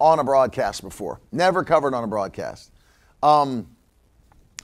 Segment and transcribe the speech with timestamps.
[0.00, 1.20] on a broadcast before.
[1.32, 2.72] Never covered on a broadcast.
[3.22, 3.66] Um,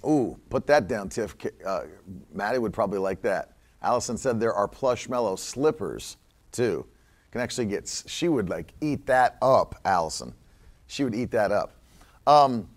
[0.07, 1.37] ooh, put that down, Tiff.
[1.67, 1.83] Uh,
[2.33, 3.53] Maddie would probably like that.
[3.83, 6.17] Allison said there are plush mellow slippers
[6.53, 6.87] too.
[7.31, 8.05] Can actually get.
[8.07, 10.35] She would like eat that up, Allison.
[10.87, 11.73] She would eat that up.
[12.27, 12.69] Um,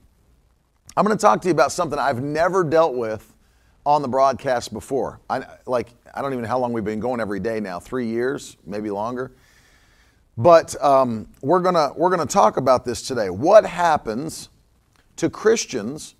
[0.95, 3.35] I'm going to talk to you about something I've never dealt with
[3.85, 5.19] on the broadcast before.
[5.29, 5.89] I like.
[6.13, 7.79] I don't even know how long we've been going every day now.
[7.79, 9.31] Three years, maybe longer.
[10.37, 13.29] But um, we're gonna we're gonna talk about this today.
[13.29, 14.49] What happens
[15.15, 16.15] to Christians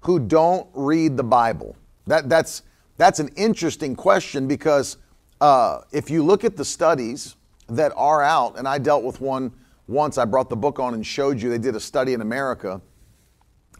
[0.00, 1.76] who don't read the Bible?
[2.06, 2.62] That that's
[2.96, 4.96] that's an interesting question because
[5.40, 7.36] uh, if you look at the studies
[7.70, 9.52] that are out, and I dealt with one
[9.90, 10.18] once.
[10.18, 11.50] I brought the book on and showed you.
[11.50, 12.80] They did a study in America.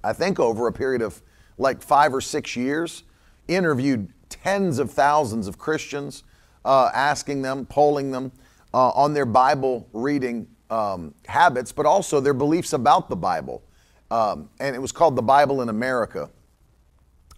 [0.03, 1.23] I think over a period of
[1.59, 3.05] like five or six years,
[3.49, 6.25] interviewed tens of thousands of Christians,
[6.65, 8.33] uh, asking them, polling them
[8.73, 13.63] uh, on their Bible reading um, habits, but also their beliefs about the Bible.
[14.11, 16.31] Um, and it was called The Bible in America.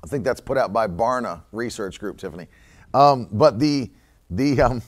[0.03, 2.49] I think that's put out by Barna Research Group, Tiffany.
[2.93, 3.91] Um, but the,
[4.31, 4.83] the, um,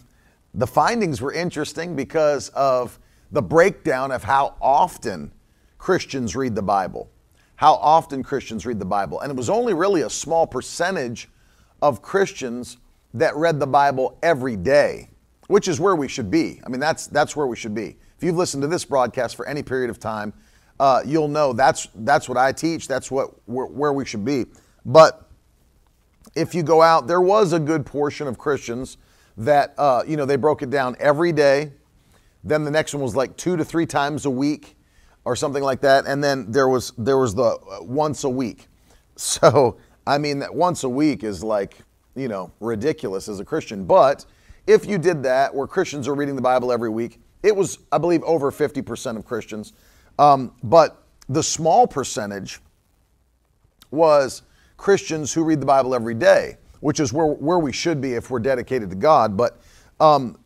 [0.54, 2.98] the findings were interesting because of
[3.30, 5.32] the breakdown of how often
[5.78, 7.10] Christians read the Bible.
[7.56, 9.20] How often Christians read the Bible.
[9.20, 11.28] And it was only really a small percentage
[11.80, 12.78] of Christians
[13.14, 15.08] that read the Bible every day
[15.48, 16.60] which is where we should be.
[16.64, 17.96] I mean, that's that's where we should be.
[18.16, 20.32] If you've listened to this broadcast for any period of time,
[20.80, 22.88] uh, you'll know that's that's what I teach.
[22.88, 24.46] That's what where, we should be.
[24.84, 25.28] But
[26.34, 28.96] if you go out, there was a good portion of Christians
[29.36, 31.72] that uh, you know they broke it down every day.
[32.42, 34.76] Then the next one was like two to three times a week,
[35.24, 36.06] or something like that.
[36.06, 38.68] And then there was there was the uh, once a week.
[39.16, 39.76] So
[40.08, 41.78] I mean that once a week is like
[42.16, 44.26] you know ridiculous as a Christian, but
[44.66, 47.98] if you did that, where Christians are reading the Bible every week, it was, I
[47.98, 49.72] believe, over 50% of Christians.
[50.18, 52.60] Um, but the small percentage
[53.90, 54.42] was
[54.76, 58.30] Christians who read the Bible every day, which is where, where we should be if
[58.30, 59.36] we're dedicated to God.
[59.36, 59.60] But
[60.00, 60.38] um,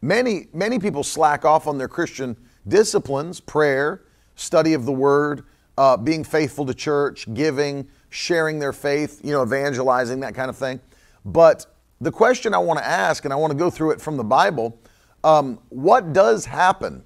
[0.00, 2.36] many, many people slack off on their Christian
[2.66, 4.02] disciplines, prayer,
[4.36, 5.44] study of the Word,
[5.76, 10.56] uh, being faithful to church, giving, sharing their faith, you know, evangelizing, that kind of
[10.56, 10.80] thing.
[11.24, 11.66] But
[12.00, 14.24] the question I want to ask, and I want to go through it from the
[14.24, 14.78] Bible
[15.24, 17.02] um, what does happen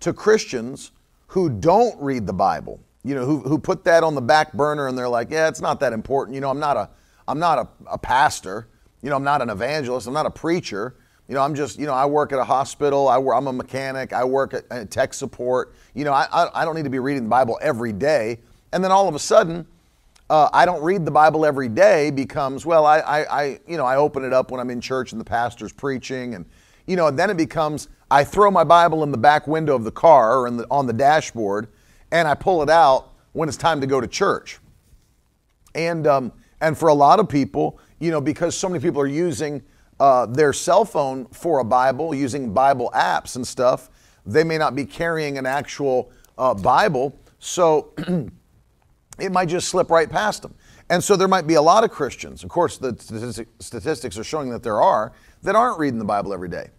[0.00, 0.92] to Christians
[1.26, 2.80] who don't read the Bible?
[3.02, 5.60] You know, who, who put that on the back burner and they're like, yeah, it's
[5.60, 6.36] not that important.
[6.36, 6.88] You know, I'm not a,
[7.26, 8.68] I'm not a, a pastor.
[9.02, 10.06] You know, I'm not an evangelist.
[10.06, 10.94] I'm not a preacher.
[11.28, 13.08] You know, I'm just, you know, I work at a hospital.
[13.08, 14.12] I work, I'm a mechanic.
[14.12, 15.74] I work at, at tech support.
[15.94, 18.38] You know, I, I, I don't need to be reading the Bible every day.
[18.72, 19.66] And then all of a sudden,
[20.28, 23.84] uh, I don't read the Bible every day becomes, well, I, I, I, you know,
[23.84, 26.44] I open it up when I'm in church and the pastor's preaching, and
[26.86, 29.84] you know, and then it becomes I throw my Bible in the back window of
[29.84, 31.68] the car or the, on the dashboard,
[32.10, 34.58] and I pull it out when it's time to go to church.
[35.74, 39.06] And um, and for a lot of people, you know, because so many people are
[39.06, 39.62] using
[40.00, 43.90] uh, their cell phone for a Bible, using Bible apps and stuff,
[44.24, 47.92] they may not be carrying an actual uh, Bible, so.
[49.18, 50.54] it might just slip right past them.
[50.88, 54.50] And so there might be a lot of Christians, of course, the statistics are showing
[54.50, 55.12] that there are,
[55.42, 56.70] that aren't reading the Bible every day.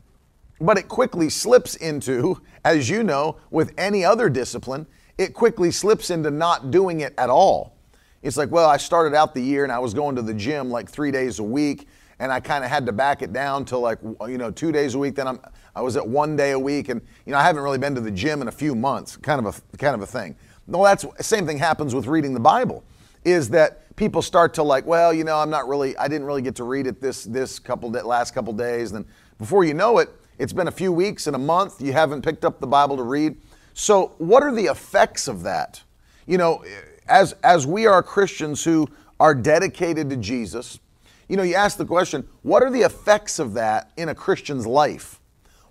[0.60, 4.88] But it quickly slips into, as you know, with any other discipline,
[5.18, 7.78] it quickly slips into not doing it at all.
[8.24, 10.70] It's like, well, I started out the year and I was going to the gym
[10.70, 11.88] like three days a week,
[12.20, 14.96] and I kind of had to back it down to like, you know, two days
[14.96, 15.16] a week.
[15.16, 15.40] Then I'm,
[15.76, 18.02] I was at one day a week, and you know, I haven't really been to
[18.02, 20.36] the gym in a few months, kind of a kind of a thing.
[20.68, 22.84] Well, that's same thing happens with reading the Bible.
[23.24, 26.42] Is that people start to like, well, you know, I'm not really, I didn't really
[26.42, 28.92] get to read it this this couple last couple days.
[28.92, 31.82] And then before you know it, it's been a few weeks and a month.
[31.82, 33.38] You haven't picked up the Bible to read.
[33.74, 35.82] So, what are the effects of that?
[36.26, 36.64] You know,
[37.08, 38.90] as as we are Christians who
[39.20, 40.80] are dedicated to Jesus,
[41.28, 44.68] you know, you ask the question, what are the effects of that in a Christian's
[44.68, 45.20] life?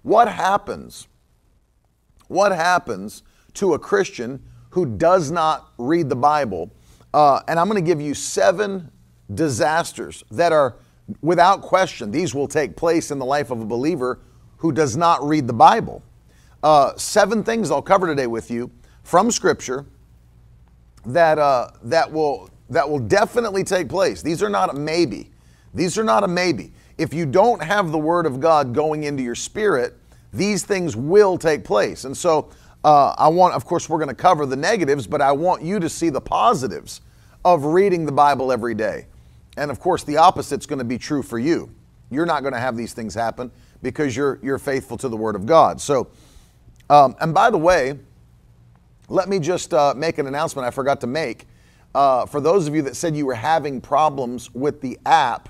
[0.02, 1.06] What happens?
[2.28, 3.22] What happens
[3.54, 4.42] to a Christian
[4.76, 6.70] who does not read the Bible.
[7.14, 8.90] Uh, and I'm going to give you seven
[9.32, 10.76] disasters that are,
[11.22, 14.20] without question, these will take place in the life of a believer
[14.58, 16.02] who does not read the Bible.
[16.62, 18.70] Uh, seven things I'll cover today with you
[19.02, 19.86] from Scripture
[21.06, 24.20] that uh, that will that will definitely take place.
[24.20, 25.30] These are not a maybe.
[25.72, 26.74] These are not a maybe.
[26.98, 29.96] If you don't have the Word of God going into your spirit,
[30.34, 32.04] these things will take place.
[32.04, 32.50] And so,
[32.86, 35.80] uh, I want, of course, we're going to cover the negatives, but I want you
[35.80, 37.00] to see the positives
[37.44, 39.06] of reading the Bible every day.
[39.56, 41.68] And of course, the opposite's going to be true for you.
[42.12, 43.50] You're not going to have these things happen
[43.82, 45.80] because you're you're faithful to the Word of God.
[45.80, 46.06] So,
[46.88, 47.98] um, and by the way,
[49.08, 51.48] let me just uh, make an announcement I forgot to make.
[51.92, 55.48] Uh, for those of you that said you were having problems with the app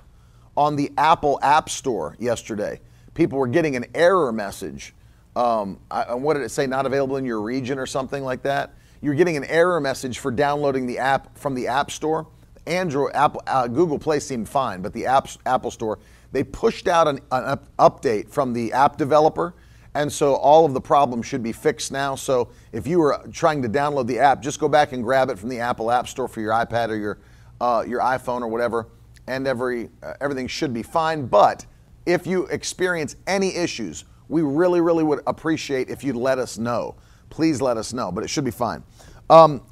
[0.57, 2.81] on the Apple App Store yesterday,
[3.13, 4.95] people were getting an error message.
[5.37, 6.67] Um, I, what did it say?
[6.67, 8.75] Not available in your region or something like that.
[9.01, 12.27] You're getting an error message for downloading the app from the App Store.
[12.67, 16.01] Android, Apple, uh, Google Play seemed fine, but the app, Apple Store,
[16.33, 19.55] they pushed out an, an up, update from the app developer
[19.97, 22.15] and so all of the problems should be fixed now.
[22.15, 25.39] So if you were trying to download the app, just go back and grab it
[25.39, 27.19] from the Apple App Store for your iPad or your
[27.59, 28.89] uh, your iPhone or whatever,
[29.27, 31.27] and every uh, everything should be fine.
[31.27, 31.65] But
[32.05, 36.97] if you experience any issues, we really, really would appreciate if you'd let us know.
[37.31, 38.11] Please let us know.
[38.11, 38.83] But it should be fine.
[39.31, 39.63] Um,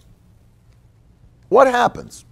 [1.48, 2.24] what happens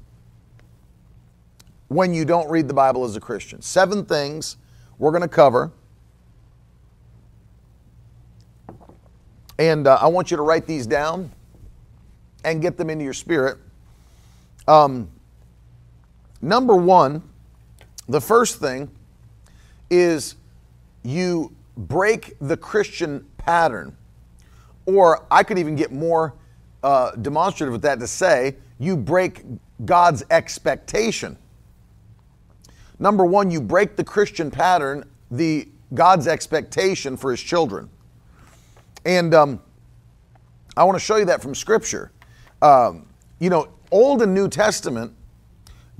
[1.89, 3.63] when you don't read the Bible as a Christian?
[3.63, 4.57] Seven things
[4.99, 5.73] we're going to cover
[9.63, 11.31] And uh, I want you to write these down
[12.45, 13.59] and get them into your spirit.
[14.67, 15.09] Um,
[16.41, 17.23] number one,
[18.09, 18.91] the first thing
[19.89, 20.35] is
[21.05, 23.97] you break the Christian pattern.
[24.87, 26.35] Or I could even get more
[26.83, 29.45] uh, demonstrative with that to say you break
[29.85, 31.37] God's expectation.
[32.99, 37.91] Number one, you break the Christian pattern, the God's expectation for his children.
[39.05, 39.61] And um,
[40.77, 42.13] I want to show you that from Scripture.
[42.61, 43.07] Um,
[43.39, 45.13] you know, Old and New Testament,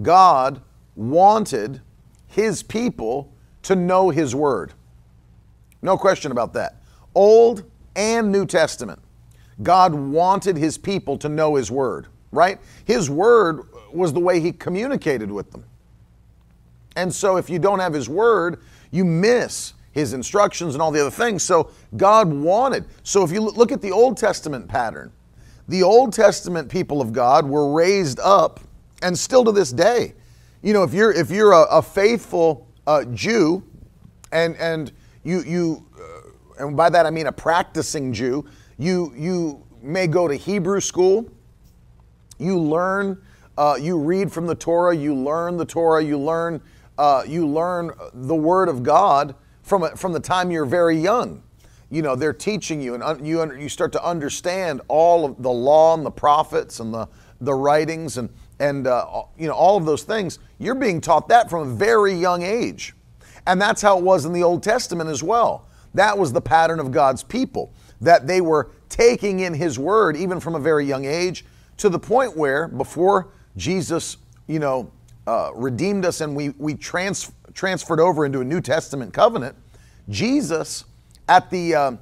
[0.01, 0.63] God
[0.97, 1.81] wanted
[2.29, 3.33] His people
[3.63, 4.73] to know His Word.
[5.83, 6.77] No question about that.
[7.15, 7.65] Old
[7.95, 9.01] and New Testament,
[9.63, 12.59] God wanted His people to know His Word, right?
[12.85, 13.63] His Word
[13.93, 15.65] was the way He communicated with them.
[16.97, 21.01] And so if you don't have His Word, you miss his instructions and all the
[21.01, 21.43] other things.
[21.43, 22.87] So God wanted.
[23.03, 25.13] So if you look at the Old Testament pattern,
[25.69, 28.61] the Old Testament people of God were raised up,
[29.03, 30.15] and still to this day,
[30.63, 33.63] you know, if you're if you're a, a faithful uh, Jew,
[34.33, 34.93] and and
[35.25, 38.45] you you, uh, and by that I mean a practicing Jew,
[38.79, 41.29] you you may go to Hebrew school.
[42.39, 43.23] You learn,
[43.57, 46.61] uh, you read from the Torah, you learn the Torah, you learn
[46.99, 51.43] uh, you learn the Word of God from, from the time you're very young.
[51.91, 55.95] You know, they're teaching you, and you, you start to understand all of the law
[55.95, 57.09] and the prophets and the,
[57.41, 58.31] the writings and,
[58.61, 60.39] and uh, you know, all of those things.
[60.59, 62.95] You're being taught that from a very young age.
[63.47, 65.67] And that's how it was in the Old Testament as well.
[65.95, 70.41] That was the pattern of God's people, that they were taking in His Word even
[70.41, 71.45] from a very young age
[71.79, 74.17] to the point where before Jesus,
[74.47, 74.91] you know,
[75.27, 79.57] uh, redeemed us and we, we trans, transferred over into a New Testament covenant,
[80.09, 80.85] Jesus
[81.29, 81.93] at the uh,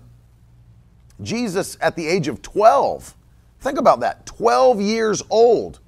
[1.22, 3.14] Jesus at the age of 12,
[3.60, 5.80] think about that, 12 years old,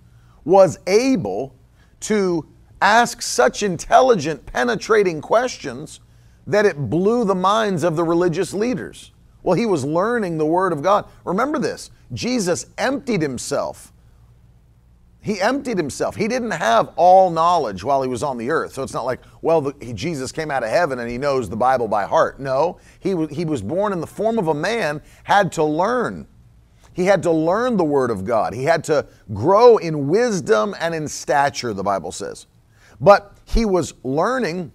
[0.45, 1.55] was able
[2.01, 2.47] to
[2.83, 6.01] ask such intelligent, penetrating questions
[6.47, 9.13] that it blew the minds of the religious leaders.
[9.43, 11.07] Well, he was learning the Word of God.
[11.25, 13.93] Remember this Jesus emptied himself
[15.23, 16.17] he emptied himself.
[16.17, 18.73] He didn't have all knowledge while he was on the earth.
[18.73, 21.49] So it's not like, well, the, he, Jesus came out of heaven and he knows
[21.49, 22.41] the Bible by heart.
[22.41, 26.27] No, he, w- he was born in the form of a man, had to learn.
[26.93, 28.53] He had to learn the Word of God.
[28.53, 32.47] He had to grow in wisdom and in stature, the Bible says.
[33.03, 34.73] But he was learning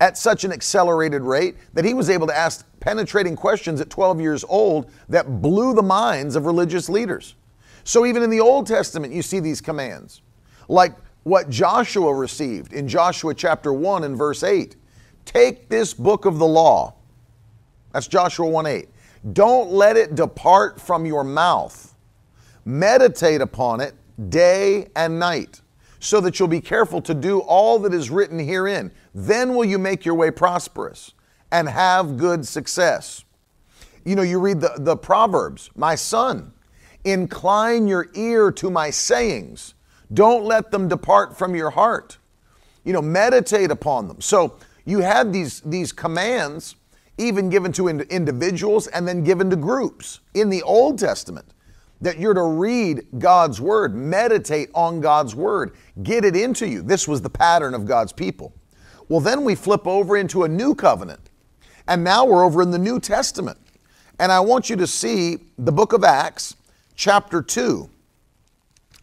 [0.00, 4.20] at such an accelerated rate that he was able to ask penetrating questions at 12
[4.20, 7.36] years old that blew the minds of religious leaders.
[7.84, 10.22] So even in the Old Testament, you see these commands,
[10.68, 14.76] like what Joshua received in Joshua chapter 1 and verse 8.
[15.26, 16.94] Take this book of the law.
[17.92, 18.88] That's Joshua 1 8.
[19.32, 21.94] Don't let it depart from your mouth.
[22.64, 23.94] Meditate upon it
[24.30, 25.60] day and night,
[26.00, 28.90] so that you'll be careful to do all that is written herein.
[29.14, 31.12] Then will you make your way prosperous
[31.52, 33.24] and have good success.
[34.04, 36.52] You know, you read the, the Proverbs, my son,
[37.04, 39.74] Incline your ear to my sayings.
[40.12, 42.18] Don't let them depart from your heart.
[42.84, 44.20] You know, meditate upon them.
[44.20, 46.76] So you had these, these commands
[47.16, 51.46] even given to individuals and then given to groups in the Old Testament.
[52.00, 56.82] That you're to read God's word, meditate on God's word, get it into you.
[56.82, 58.52] This was the pattern of God's people.
[59.08, 61.30] Well, then we flip over into a new covenant.
[61.88, 63.58] And now we're over in the New Testament.
[64.18, 66.54] And I want you to see the book of Acts,
[66.94, 67.88] chapter 2.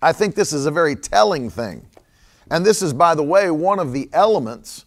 [0.02, 1.86] I think this is a very telling thing.
[2.50, 4.86] And this is, by the way, one of the elements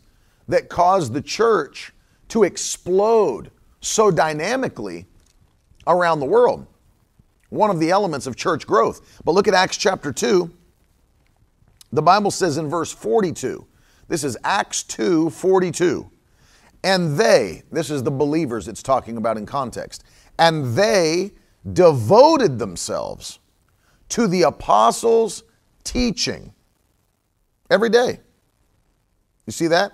[0.49, 1.93] that caused the church
[2.29, 3.51] to explode
[3.81, 5.07] so dynamically
[5.87, 6.67] around the world.
[7.51, 9.21] One of the elements of church growth.
[9.25, 10.51] But look at Acts chapter 2.
[11.93, 13.67] The Bible says in verse 42,
[14.09, 16.11] this is Acts 2 42.
[16.83, 20.03] And they, this is the believers it's talking about in context,
[20.39, 21.33] and they
[21.73, 23.39] devoted themselves
[24.09, 25.45] to the apostles'
[25.85, 26.55] teaching
[27.71, 28.21] every day.
[29.47, 29.93] You see that?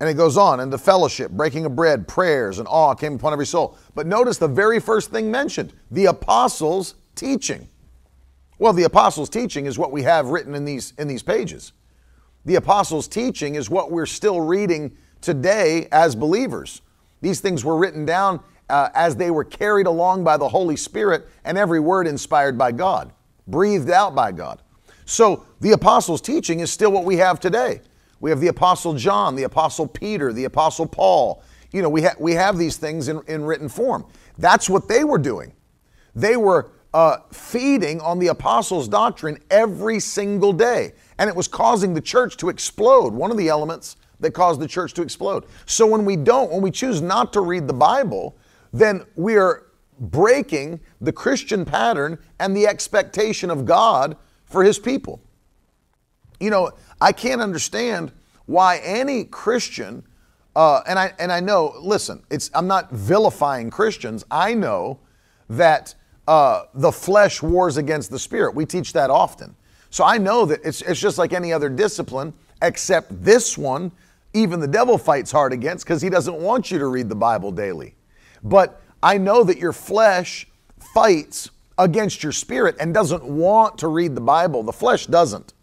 [0.00, 3.32] And it goes on, and the fellowship, breaking of bread, prayers, and awe came upon
[3.32, 3.78] every soul.
[3.94, 7.68] But notice the very first thing mentioned the apostles' teaching.
[8.58, 11.72] Well, the apostles' teaching is what we have written in these, in these pages.
[12.44, 16.82] The apostles' teaching is what we're still reading today as believers.
[17.20, 21.26] These things were written down uh, as they were carried along by the Holy Spirit,
[21.44, 23.12] and every word inspired by God,
[23.46, 24.60] breathed out by God.
[25.06, 27.80] So the apostles' teaching is still what we have today.
[28.24, 31.42] We have the apostle John, the apostle Peter, the apostle Paul.
[31.72, 34.06] You know, we, ha- we have these things in, in written form.
[34.38, 35.52] That's what they were doing.
[36.14, 41.92] They were uh, feeding on the apostles' doctrine every single day, and it was causing
[41.92, 43.12] the church to explode.
[43.12, 45.44] One of the elements that caused the church to explode.
[45.66, 48.38] So when we don't, when we choose not to read the Bible,
[48.72, 49.66] then we are
[50.00, 54.16] breaking the Christian pattern and the expectation of God
[54.46, 55.20] for his people.
[56.44, 58.12] You know, I can't understand
[58.44, 60.02] why any Christian,
[60.54, 61.74] uh, and I and I know.
[61.80, 64.26] Listen, it's I'm not vilifying Christians.
[64.30, 64.98] I know
[65.48, 65.94] that
[66.28, 68.54] uh, the flesh wars against the spirit.
[68.54, 69.56] We teach that often.
[69.88, 73.90] So I know that it's it's just like any other discipline, except this one.
[74.34, 77.52] Even the devil fights hard against because he doesn't want you to read the Bible
[77.52, 77.94] daily.
[78.42, 80.46] But I know that your flesh
[80.92, 84.62] fights against your spirit and doesn't want to read the Bible.
[84.62, 85.54] The flesh doesn't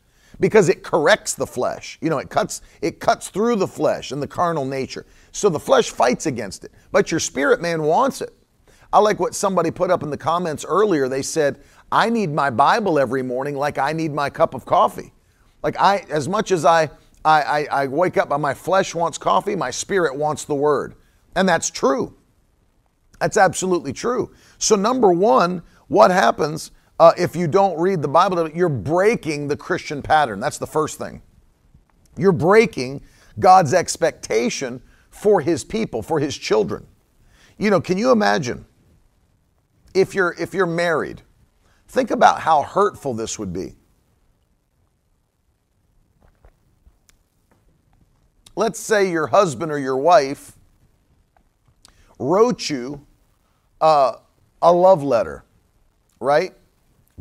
[0.41, 1.97] because it corrects the flesh.
[2.01, 5.05] You know, it cuts it cuts through the flesh and the carnal nature.
[5.31, 8.33] So the flesh fights against it, but your spirit man wants it.
[8.91, 11.07] I like what somebody put up in the comments earlier.
[11.07, 15.13] They said, "I need my Bible every morning like I need my cup of coffee."
[15.63, 16.89] Like I as much as I
[17.23, 20.95] I, I, I wake up and my flesh wants coffee, my spirit wants the word.
[21.35, 22.17] And that's true.
[23.19, 24.33] That's absolutely true.
[24.57, 26.71] So, number one, what happens
[27.01, 28.47] uh, if you don't read the Bible?
[28.51, 30.39] You're breaking the Christian pattern.
[30.39, 31.23] That's the first thing.
[32.15, 33.01] You're breaking
[33.39, 36.85] God's expectation for His people, for His children.
[37.57, 38.65] You know, can you imagine
[39.95, 41.23] if you're if you're married?
[41.87, 43.73] Think about how hurtful this would be.
[48.55, 50.55] Let's say your husband or your wife
[52.19, 53.07] wrote you
[53.81, 54.17] uh,
[54.61, 55.43] a love letter,
[56.19, 56.53] right?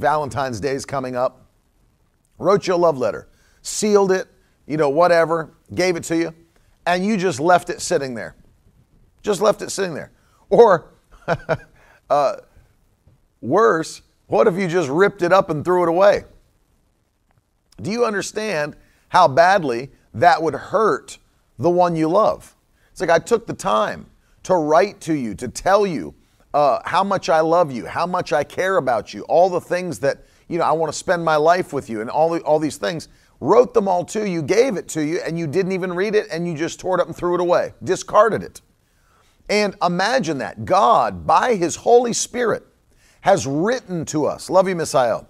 [0.01, 1.47] Valentine's Day is coming up.
[2.39, 3.29] Wrote you a love letter,
[3.63, 4.27] sealed it,
[4.67, 6.35] you know, whatever, gave it to you,
[6.87, 8.35] and you just left it sitting there.
[9.23, 10.11] Just left it sitting there.
[10.49, 10.91] Or,
[12.11, 12.37] uh,
[13.43, 16.25] worse, what if you just ripped it up and threw it away?
[17.83, 18.77] Do you understand
[19.09, 21.19] how badly that would hurt
[21.59, 22.57] the one you love?
[22.91, 24.07] It's like I took the time
[24.45, 26.15] to write to you, to tell you
[26.53, 29.99] uh, how much I love you, how much I care about you, all the things
[30.01, 32.59] that, you know, I want to spend my life with you, and all, the, all
[32.59, 33.09] these things.
[33.43, 36.27] Wrote them all to you, gave it to you, and you didn't even read it,
[36.31, 38.61] and you just tore it up and threw it away, discarded it.
[39.49, 40.65] And imagine that.
[40.65, 42.67] God, by His Holy Spirit,
[43.23, 45.23] has written to us, love you, Messiah,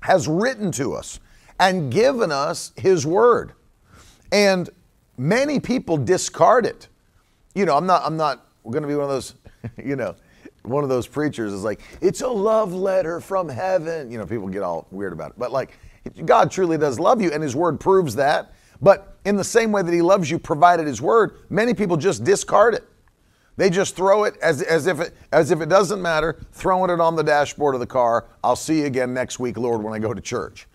[0.00, 1.20] has written to us
[1.60, 3.52] and given us His Word.
[4.32, 4.70] And
[5.16, 6.88] many people discard it.
[7.54, 9.34] You know, I'm not, I'm not going to be one of those
[9.84, 10.14] you know,
[10.62, 14.10] one of those preachers is like, it's a love letter from heaven.
[14.10, 15.38] You know, people get all weird about it.
[15.38, 15.78] But like,
[16.24, 18.52] God truly does love you, and His Word proves that.
[18.80, 22.24] But in the same way that He loves you, provided His Word, many people just
[22.24, 22.84] discard it.
[23.56, 27.00] They just throw it as, as, if it as if it doesn't matter, throwing it
[27.00, 28.26] on the dashboard of the car.
[28.42, 30.66] I'll see you again next week, Lord, when I go to church.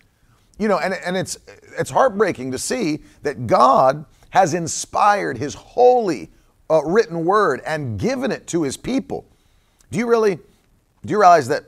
[0.58, 1.38] You know, and, and it's
[1.78, 6.30] it's heartbreaking to see that God has inspired His holy,
[6.70, 9.26] uh, written word and given it to his people.
[9.90, 11.64] Do you really, do you realize that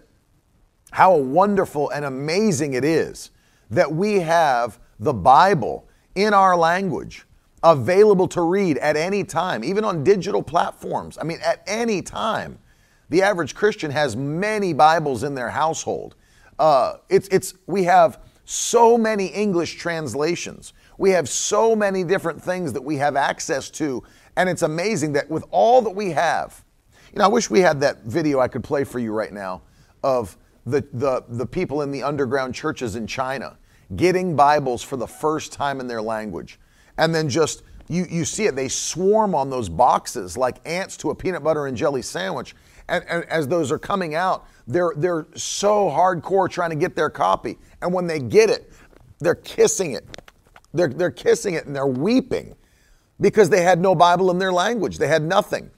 [0.92, 3.30] how wonderful and amazing it is
[3.70, 7.26] that we have the Bible in our language
[7.64, 11.18] available to read at any time, even on digital platforms?
[11.18, 12.58] I mean, at any time.
[13.08, 16.14] The average Christian has many Bibles in their household.
[16.58, 20.72] Uh, it's, it's, we have so many English translations.
[20.98, 24.02] We have so many different things that we have access to.
[24.36, 26.64] And it's amazing that with all that we have,
[27.12, 29.62] you know, I wish we had that video I could play for you right now
[30.02, 33.58] of the, the, the people in the underground churches in China
[33.96, 36.58] getting Bibles for the first time in their language.
[36.96, 41.10] And then just, you, you see it, they swarm on those boxes like ants to
[41.10, 42.54] a peanut butter and jelly sandwich.
[42.88, 47.10] And, and as those are coming out, they're, they're so hardcore trying to get their
[47.10, 47.58] copy.
[47.82, 48.72] And when they get it,
[49.18, 50.06] they're kissing it.
[50.72, 52.54] They're, they're kissing it and they're weeping
[53.22, 54.98] because they had no Bible in their language.
[54.98, 55.70] They had nothing.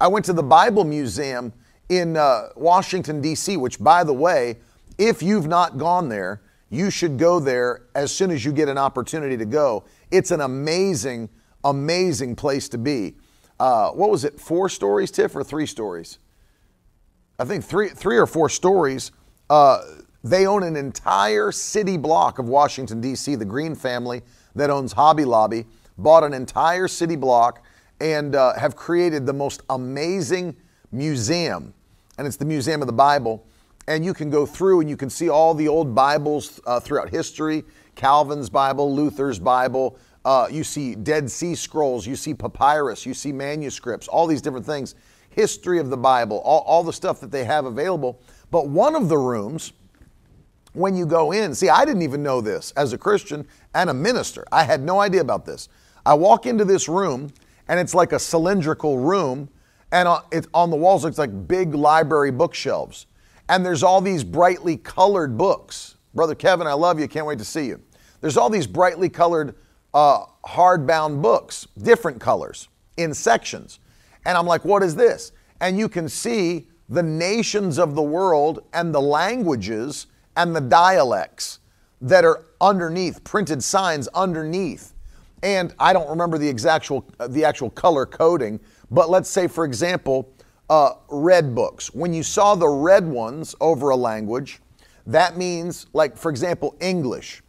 [0.00, 1.52] I went to the Bible Museum
[1.88, 4.56] in uh, Washington, D.C., which, by the way,
[4.98, 8.76] if you've not gone there, you should go there as soon as you get an
[8.76, 9.84] opportunity to go.
[10.10, 11.30] It's an amazing,
[11.64, 13.14] amazing place to be.
[13.58, 16.18] Uh, what was it, four stories, Tiff, or three stories?
[17.38, 19.12] I think three, three or four stories.
[19.48, 19.82] Uh,
[20.22, 24.22] they own an entire city block of Washington, D.C., the Green family
[24.54, 25.64] that owns Hobby Lobby,
[25.98, 27.64] bought an entire city block
[28.00, 30.56] and uh, have created the most amazing
[30.92, 31.74] museum
[32.18, 33.46] and it's the Museum of the Bible.
[33.86, 37.08] And you can go through and you can see all the old Bibles uh, throughout
[37.08, 37.64] history
[37.94, 39.98] Calvin's Bible, Luther's Bible.
[40.24, 44.66] Uh, you see Dead Sea Scrolls, you see papyrus, you see manuscripts, all these different
[44.66, 44.94] things.
[45.30, 48.20] History of the Bible, all, all the stuff that they have available.
[48.50, 49.72] But one of the rooms,
[50.74, 53.94] when you go in, see, I didn't even know this as a Christian and a
[53.94, 54.44] minister.
[54.52, 55.68] I had no idea about this.
[56.08, 57.30] I walk into this room,
[57.68, 59.50] and it's like a cylindrical room
[59.92, 60.22] and on,
[60.54, 63.06] on the walls looks like big library bookshelves.
[63.50, 65.96] And there's all these brightly colored books.
[66.14, 67.06] Brother Kevin, I love you.
[67.08, 67.82] Can't wait to see you.
[68.22, 69.54] There's all these brightly colored
[69.92, 73.78] uh, hardbound books, different colors in sections.
[74.24, 75.32] And I'm like, what is this?
[75.60, 81.58] And you can see the nations of the world and the languages and the dialects
[82.00, 84.94] that are underneath, printed signs underneath.
[85.42, 89.64] And I don't remember the actual, uh, the actual color coding, but let's say, for
[89.64, 90.32] example,
[90.68, 91.94] uh, red books.
[91.94, 94.60] When you saw the red ones over a language,
[95.06, 97.42] that means, like, for example, English.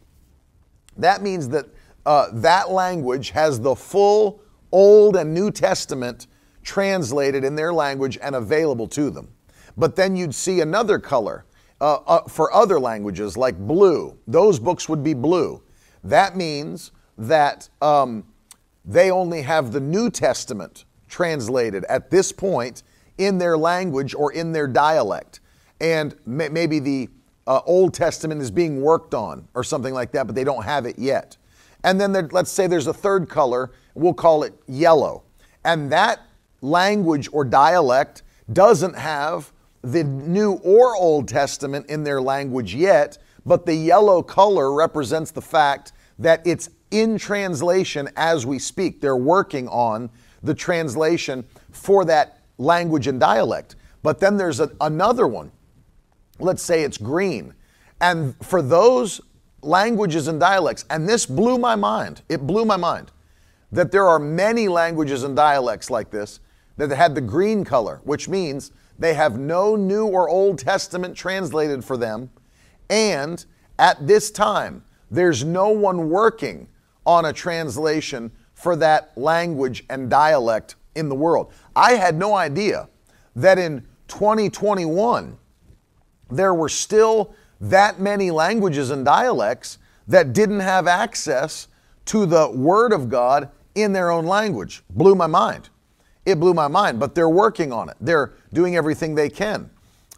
[0.96, 1.66] That means that
[2.06, 4.40] uh, that language has the full
[4.72, 6.26] Old and New Testament
[6.62, 9.28] translated in their language and available to them.
[9.76, 11.44] But then you'd see another color
[11.80, 14.16] uh, uh, for other languages, like blue.
[14.26, 15.62] Those books would be blue.
[16.04, 18.24] That means that um,
[18.84, 22.82] they only have the New Testament translated at this point
[23.18, 25.40] in their language or in their dialect.
[25.80, 27.08] And may, maybe the
[27.46, 30.86] uh, Old Testament is being worked on or something like that, but they don't have
[30.86, 31.36] it yet.
[31.84, 35.24] And then there, let's say there's a third color, we'll call it yellow.
[35.64, 36.20] And that
[36.62, 39.52] language or dialect doesn't have
[39.82, 45.42] the New or Old Testament in their language yet, but the yellow color represents the
[45.42, 49.00] fact that it's in translation as we speak.
[49.00, 50.10] They're working on
[50.42, 53.76] the translation for that language and dialect.
[54.02, 55.52] But then there's a, another one.
[56.38, 57.54] Let's say it's green.
[58.00, 59.20] And for those
[59.62, 63.10] languages and dialects, and this blew my mind, it blew my mind
[63.72, 66.40] that there are many languages and dialects like this
[66.76, 71.84] that had the green color, which means they have no New or Old Testament translated
[71.84, 72.30] for them.
[72.88, 73.44] And
[73.78, 76.68] at this time, there's no one working
[77.06, 81.52] on a translation for that language and dialect in the world.
[81.74, 82.88] I had no idea
[83.36, 85.38] that in 2021
[86.30, 91.68] there were still that many languages and dialects that didn't have access
[92.06, 94.82] to the Word of God in their own language.
[94.90, 95.68] Blew my mind.
[96.26, 97.96] It blew my mind, but they're working on it.
[98.00, 99.70] They're doing everything they can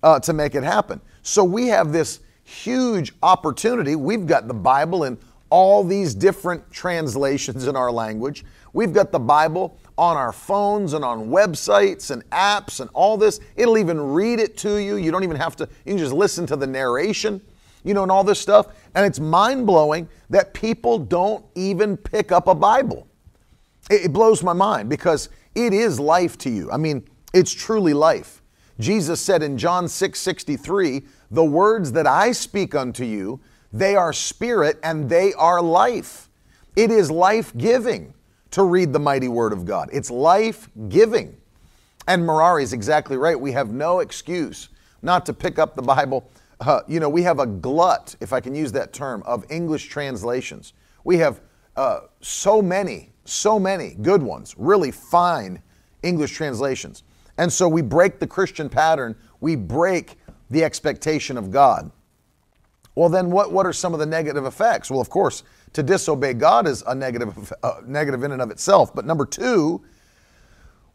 [0.03, 1.01] uh, to make it happen.
[1.23, 3.97] So we have this huge opportunity.
[3.97, 5.19] We've got the Bible in
[5.53, 8.43] all these different translations in our language.
[8.73, 13.39] We've got the Bible on our phones and on websites and apps and all this.
[13.55, 14.97] It'll even read it to you.
[14.97, 17.39] You don't even have to, you can just listen to the narration,
[17.85, 18.69] you know, and all this stuff.
[18.95, 23.07] And it's mind blowing that people don't even pick up a Bible.
[23.91, 26.71] It, blows my mind because it is life to you.
[26.73, 28.41] I mean, it's truly life.
[28.81, 33.39] Jesus said in John 6 63, The words that I speak unto you,
[33.73, 36.29] they are spirit and they are life.
[36.77, 38.15] It is life giving
[38.51, 39.89] to read the mighty word of God.
[39.93, 41.37] It's life giving.
[42.07, 43.39] And Marari is exactly right.
[43.39, 44.69] We have no excuse
[45.03, 46.31] not to pick up the Bible.
[46.61, 49.89] Uh, you know, we have a glut, if I can use that term, of English
[49.89, 50.75] translations.
[51.05, 51.41] We have
[51.77, 55.63] uh, so many, so many good ones, really fine
[56.03, 57.05] English translations.
[57.39, 60.19] And so we break the Christian pattern, we break
[60.51, 61.91] the expectation of God.
[62.95, 64.91] Well, then what, what are some of the negative effects?
[64.91, 68.95] Well, of course, to disobey God is a negative, uh, negative in and of itself.
[68.95, 69.83] But number two,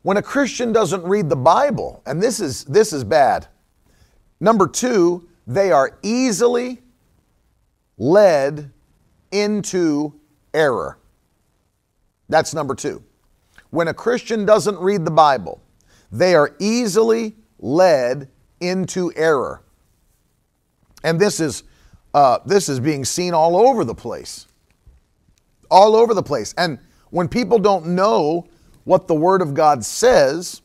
[0.03, 3.47] when a Christian doesn't read the Bible, and this is, this is bad.
[4.39, 6.81] Number two, they are easily
[7.97, 8.71] led
[9.31, 10.13] into
[10.53, 10.99] error.
[12.29, 13.03] That's number two.
[13.71, 15.61] When a Christian doesn't read the Bible,
[16.11, 18.29] they are easily led
[18.59, 19.63] into error.
[21.03, 21.63] And this is,
[22.17, 24.47] uh, this is being seen all over the place.
[25.69, 26.51] All over the place.
[26.57, 26.79] And
[27.11, 28.47] when people don't know
[28.85, 30.63] what the Word of God says,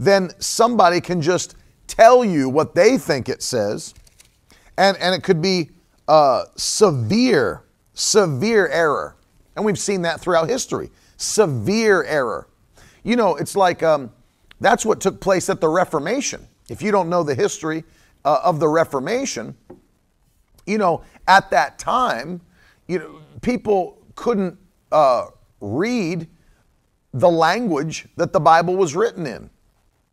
[0.00, 1.54] then somebody can just
[1.86, 3.94] tell you what they think it says.
[4.76, 5.70] And, and it could be
[6.08, 7.62] uh, severe,
[7.94, 9.14] severe error.
[9.54, 10.90] And we've seen that throughout history.
[11.16, 12.48] Severe error.
[13.04, 14.10] You know, it's like um,
[14.60, 16.48] that's what took place at the Reformation.
[16.68, 17.84] If you don't know the history
[18.24, 19.54] uh, of the Reformation,
[20.68, 22.40] you know, at that time,
[22.86, 24.58] you know, people couldn't
[24.92, 25.26] uh,
[25.60, 26.28] read
[27.14, 29.50] the language that the Bible was written in.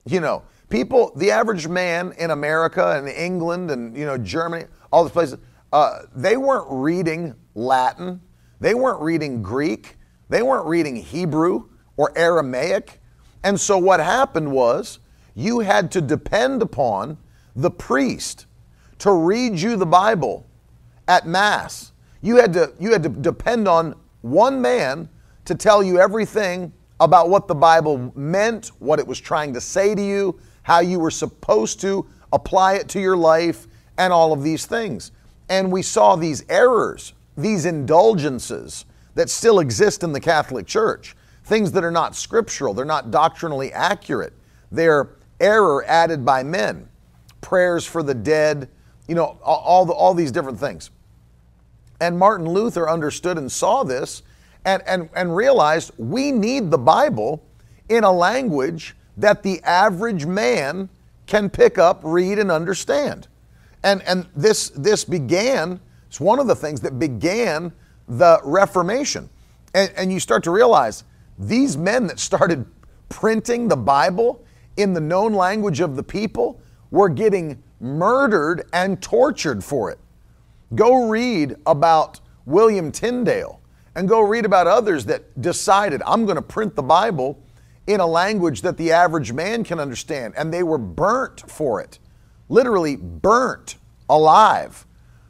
[0.06, 5.04] You know, people, the average man in America and England and you know Germany, all
[5.04, 5.40] these places,
[5.74, 8.22] uh, they weren't reading Latin,
[8.60, 9.98] they weren't reading Greek,
[10.30, 13.02] they weren't reading Hebrew or Aramaic.
[13.44, 15.00] And so what happened was
[15.36, 17.18] you had to depend upon
[17.56, 18.46] the priest
[19.00, 20.46] to read you the Bible
[21.08, 21.92] at Mass.
[22.22, 25.10] You had to, you had to depend on one man
[25.46, 29.94] to tell you everything about what the Bible meant, what it was trying to say
[29.94, 34.44] to you, how you were supposed to apply it to your life, and all of
[34.44, 35.12] these things.
[35.50, 41.72] And we saw these errors, these indulgences that still exist in the Catholic Church, things
[41.74, 44.34] that are not scriptural, they're not doctrinally accurate,
[44.72, 46.90] they're error added by men,
[47.42, 48.70] prayers for the dead,
[49.08, 50.90] you know, all, the, all these different things.
[52.02, 54.24] And Martin Luther understood and saw this
[54.66, 57.44] and, and, and realized we need the Bible
[57.90, 60.90] in a language that the average man
[61.28, 63.28] can pick up, read, and understand.
[63.84, 67.72] And, and this, this began, it's one of the things that began
[68.08, 69.30] the Reformation.
[69.74, 71.04] And, and you start to realize
[71.38, 72.66] these men that started
[73.10, 74.44] printing the Bible
[74.78, 76.60] in the known language of the people
[76.92, 80.00] were getting murdered and tortured for it.
[80.74, 83.62] Go read about William Tyndale
[83.96, 87.40] and go read about others that decided, I'm going to print the Bible
[87.88, 90.34] in a language that the average man can understand.
[90.36, 92.00] And they were burnt for it,
[92.50, 93.78] literally burnt
[94.10, 94.86] alive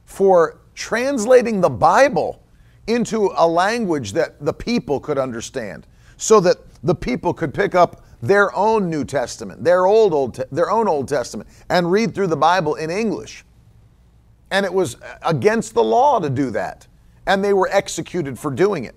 [0.05, 2.41] for translating the Bible
[2.87, 5.87] into a language that the people could understand
[6.17, 10.69] so that the people could pick up their own New Testament, their old old their
[10.69, 13.45] own Old Testament and read through the Bible in English.
[14.51, 16.87] And it was against the law to do that.
[17.27, 18.95] And they were executed for doing it.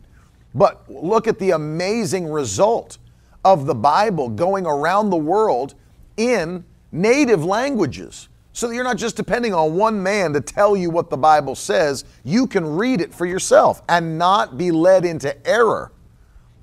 [0.55, 2.99] But look at the amazing result
[3.45, 5.75] of the Bible going around the world
[6.17, 8.29] in native languages.
[8.53, 11.55] So that you're not just depending on one man to tell you what the Bible
[11.55, 15.93] says, you can read it for yourself and not be led into error.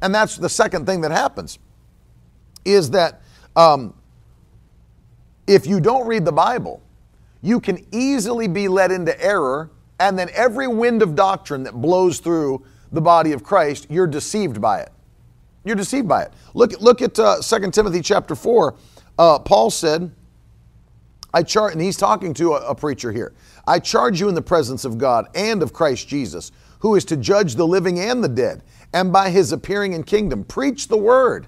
[0.02, 1.58] And that's the second thing that happens
[2.66, 3.22] is that
[3.56, 3.94] um,
[5.48, 6.82] if you don't read the Bible,
[7.42, 12.20] you can easily be led into error, and then every wind of doctrine that blows
[12.20, 14.92] through the body of Christ, you're deceived by it.
[15.64, 16.34] You're deceived by it.
[16.54, 18.76] Look, look at uh, 2 Timothy chapter 4.
[19.18, 20.12] Uh, Paul said,
[21.34, 23.34] I charge, and he's talking to a, a preacher here.
[23.68, 27.18] I charge you in the presence of God and of Christ Jesus, who is to
[27.18, 31.48] judge the living and the dead, and by his appearing in kingdom, preach the word.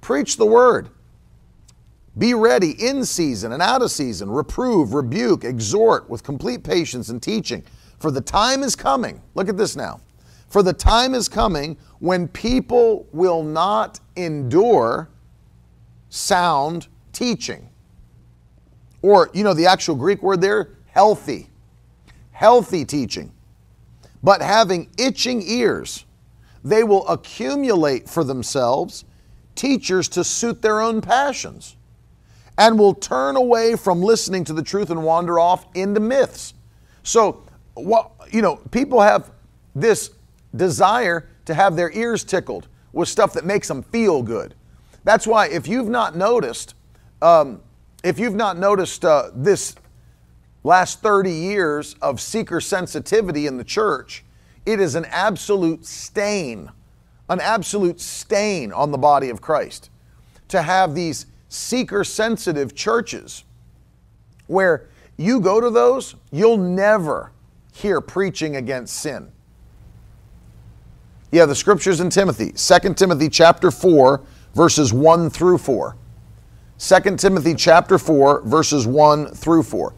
[0.00, 0.90] Preach the word.
[2.18, 4.30] Be ready in season and out of season.
[4.30, 7.64] Reprove, rebuke, exhort with complete patience and teaching.
[7.98, 9.22] For the time is coming.
[9.34, 10.00] Look at this now.
[10.48, 15.08] For the time is coming when people will not endure
[16.08, 17.68] sound teaching.
[19.02, 21.48] Or, you know, the actual Greek word there, healthy.
[22.32, 23.32] Healthy teaching.
[24.22, 26.04] But having itching ears,
[26.64, 29.04] they will accumulate for themselves
[29.54, 31.76] teachers to suit their own passions
[32.58, 36.54] and will turn away from listening to the truth and wander off into myths.
[37.02, 37.42] So,
[37.74, 39.30] what you know, people have
[39.74, 40.10] this
[40.54, 44.54] desire to have their ears tickled with stuff that makes them feel good.
[45.04, 46.74] That's why, if you've not noticed,
[47.22, 47.62] um,
[48.04, 49.74] if you've not noticed uh, this
[50.62, 54.24] last 30 years of seeker sensitivity in the church,
[54.66, 56.70] it is an absolute stain,
[57.30, 59.88] an absolute stain on the body of Christ
[60.48, 63.44] to have these seeker sensitive churches
[64.48, 67.30] where you go to those, you'll never
[67.72, 69.30] hear preaching against sin.
[71.30, 74.20] Yeah, the scriptures in Timothy, 2 Timothy chapter 4,
[74.54, 75.96] verses 1 through 4.
[76.78, 79.94] 2 Timothy chapter 4, verses 1 through 4.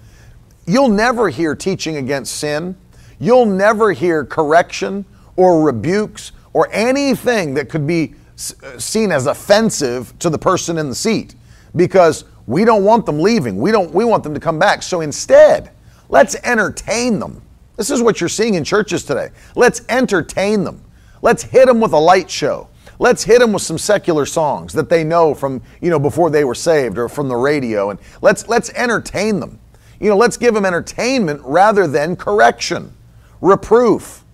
[0.67, 2.77] You'll never hear teaching against sin.
[3.19, 8.15] You'll never hear correction or rebukes or anything that could be
[8.63, 11.35] uh, seen as offensive to the person in the seat
[11.77, 13.59] because we don't want them leaving.
[13.59, 14.83] We don't we want them to come back.
[14.83, 15.71] So instead,
[16.09, 17.43] let's entertain them.
[17.77, 19.31] This is what you're seeing in churches today.
[19.57, 20.83] Let's entertain them.
[21.23, 22.69] Let's hit them with a light show.
[22.99, 26.45] Let's hit them with some secular songs that they know from, you know, before they
[26.45, 29.59] were saved or from the radio and let's let's entertain them.
[30.01, 32.93] You know, let's give them entertainment rather than correction,
[33.41, 34.25] reproof,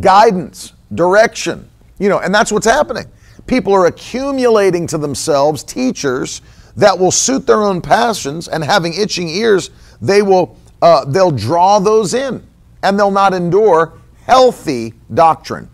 [0.00, 1.68] guidance, direction.
[1.98, 3.06] You know, and that's what's happening.
[3.46, 6.42] People are accumulating to themselves teachers
[6.76, 9.70] that will suit their own passions and having itching ears,
[10.00, 12.44] they will uh, they'll draw those in
[12.82, 15.68] and they'll not endure healthy doctrine.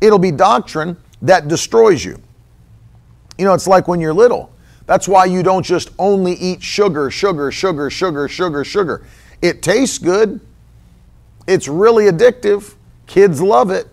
[0.00, 2.20] It'll be doctrine that destroys you.
[3.38, 4.52] You know, it's like when you're little.
[4.86, 9.06] That's why you don't just only eat sugar, sugar, sugar, sugar, sugar, sugar.
[9.40, 10.40] It tastes good.
[11.46, 12.74] It's really addictive.
[13.06, 13.88] Kids love it.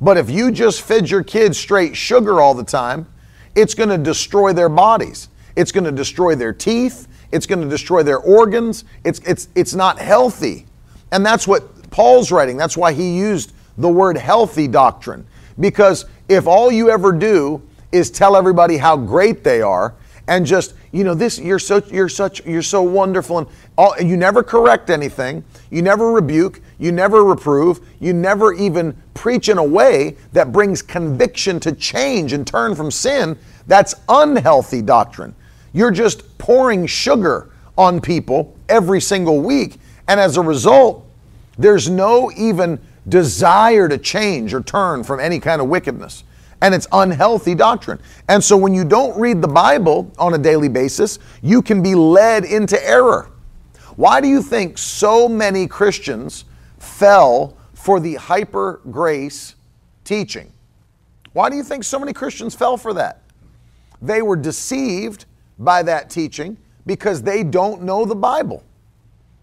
[0.00, 3.06] But if you just feed your kids straight sugar all the time,
[3.54, 5.28] it's going to destroy their bodies.
[5.56, 7.08] It's going to destroy their teeth.
[7.30, 8.84] It's going to destroy their organs.
[9.04, 10.66] It's, it's, it's not healthy.
[11.12, 12.56] And that's what Paul's writing.
[12.56, 15.26] That's why he used the word healthy doctrine.
[15.58, 19.94] Because if all you ever do is tell everybody how great they are
[20.26, 24.16] and just you know this you're so you're such you're so wonderful and all, you
[24.16, 25.42] never correct anything.
[25.70, 26.60] You never rebuke.
[26.78, 27.80] You never reprove.
[27.98, 32.92] You never even preach in a way that brings conviction to change and turn from
[32.92, 33.36] sin.
[33.66, 35.34] That's unhealthy doctrine.
[35.72, 39.78] You're just pouring sugar on people every single week.
[40.06, 41.04] And as a result
[41.58, 42.78] there's no even
[43.08, 46.22] desire to change or turn from any kind of wickedness.
[46.64, 48.00] And it's unhealthy doctrine.
[48.26, 51.94] And so when you don't read the Bible on a daily basis, you can be
[51.94, 53.30] led into error.
[53.96, 56.46] Why do you think so many Christians
[56.78, 59.56] fell for the hyper grace
[60.04, 60.50] teaching?
[61.34, 63.20] Why do you think so many Christians fell for that?
[64.00, 65.26] They were deceived
[65.58, 68.64] by that teaching because they don't know the Bible.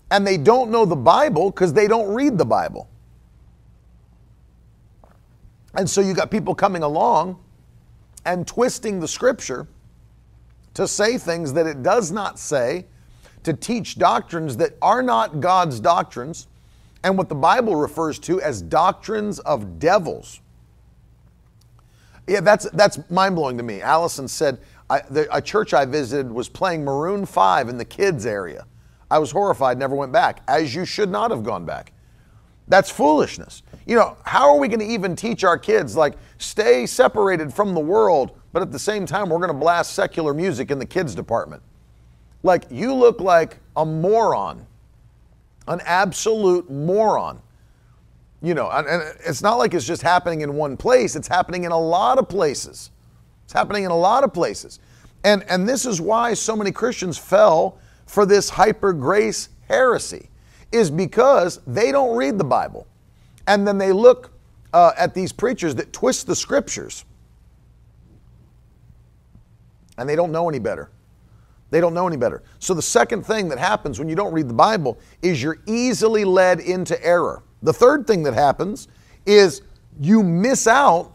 [0.09, 2.89] And they don't know the Bible because they don't read the Bible.
[5.75, 7.39] And so you got people coming along
[8.25, 9.67] and twisting the scripture
[10.73, 12.85] to say things that it does not say,
[13.43, 16.47] to teach doctrines that are not God's doctrines,
[17.03, 20.39] and what the Bible refers to as doctrines of devils.
[22.27, 23.81] Yeah, that's, that's mind blowing to me.
[23.81, 28.25] Allison said, I, the, a church I visited was playing Maroon 5 in the kids'
[28.25, 28.65] area.
[29.09, 31.91] I was horrified, never went back, as you should not have gone back.
[32.67, 33.63] That's foolishness.
[33.85, 37.73] You know, how are we going to even teach our kids, like, stay separated from
[37.73, 40.85] the world, but at the same time, we're going to blast secular music in the
[40.85, 41.61] kids' department?
[42.43, 44.65] Like, you look like a moron,
[45.67, 47.41] an absolute moron.
[48.43, 48.87] You know, and
[49.23, 52.27] it's not like it's just happening in one place, it's happening in a lot of
[52.27, 52.89] places.
[53.43, 54.79] It's happening in a lot of places.
[55.23, 60.30] And, and this is why so many Christians fell for this hyper grace heresy
[60.71, 62.87] is because they don't read the Bible.
[63.47, 64.31] And then they look
[64.73, 67.05] uh, at these preachers that twist the scriptures.
[69.97, 70.89] And they don't know any better.
[71.69, 72.43] They don't know any better.
[72.59, 76.25] So, the second thing that happens when you don't read the Bible is you're easily
[76.25, 77.43] led into error.
[77.63, 78.89] The third thing that happens
[79.25, 79.61] is
[79.99, 81.13] you miss out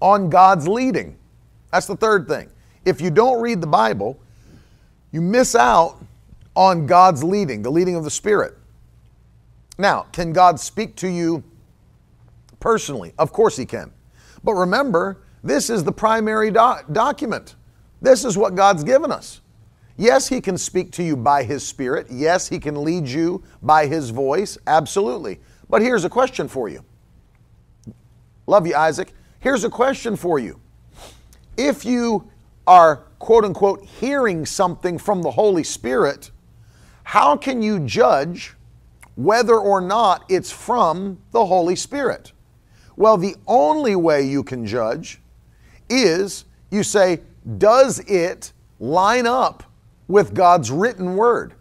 [0.00, 1.16] on God's leading.
[1.72, 2.48] That's the third thing.
[2.84, 4.18] If you don't read the Bible,
[5.12, 6.02] you miss out
[6.56, 8.56] on God's leading, the leading of the Spirit.
[9.78, 11.42] Now, can God speak to you
[12.60, 13.12] personally?
[13.18, 13.92] Of course, He can.
[14.42, 17.56] But remember, this is the primary document.
[18.00, 19.40] This is what God's given us.
[19.96, 22.06] Yes, He can speak to you by His Spirit.
[22.10, 24.58] Yes, He can lead you by His voice.
[24.66, 25.40] Absolutely.
[25.68, 26.84] But here's a question for you.
[28.46, 29.12] Love you, Isaac.
[29.40, 30.60] Here's a question for you.
[31.56, 32.30] If you
[32.66, 36.30] are, quote unquote, hearing something from the Holy Spirit,
[37.04, 38.54] how can you judge
[39.14, 42.32] whether or not it's from the Holy Spirit?
[42.96, 45.20] Well, the only way you can judge
[45.88, 47.20] is you say,
[47.58, 49.62] does it line up
[50.08, 51.54] with God's written word?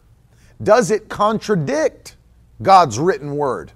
[0.62, 2.16] Does it contradict
[2.62, 3.72] God's written word?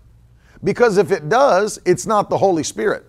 [0.64, 3.06] Because if it does, it's not the Holy Spirit.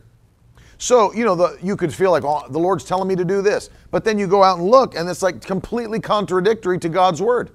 [0.79, 3.43] So, you know, the, you could feel like, oh, the Lord's telling me to do
[3.43, 3.71] this.
[3.91, 7.51] But then you go out and look, and it's like completely contradictory to God's word.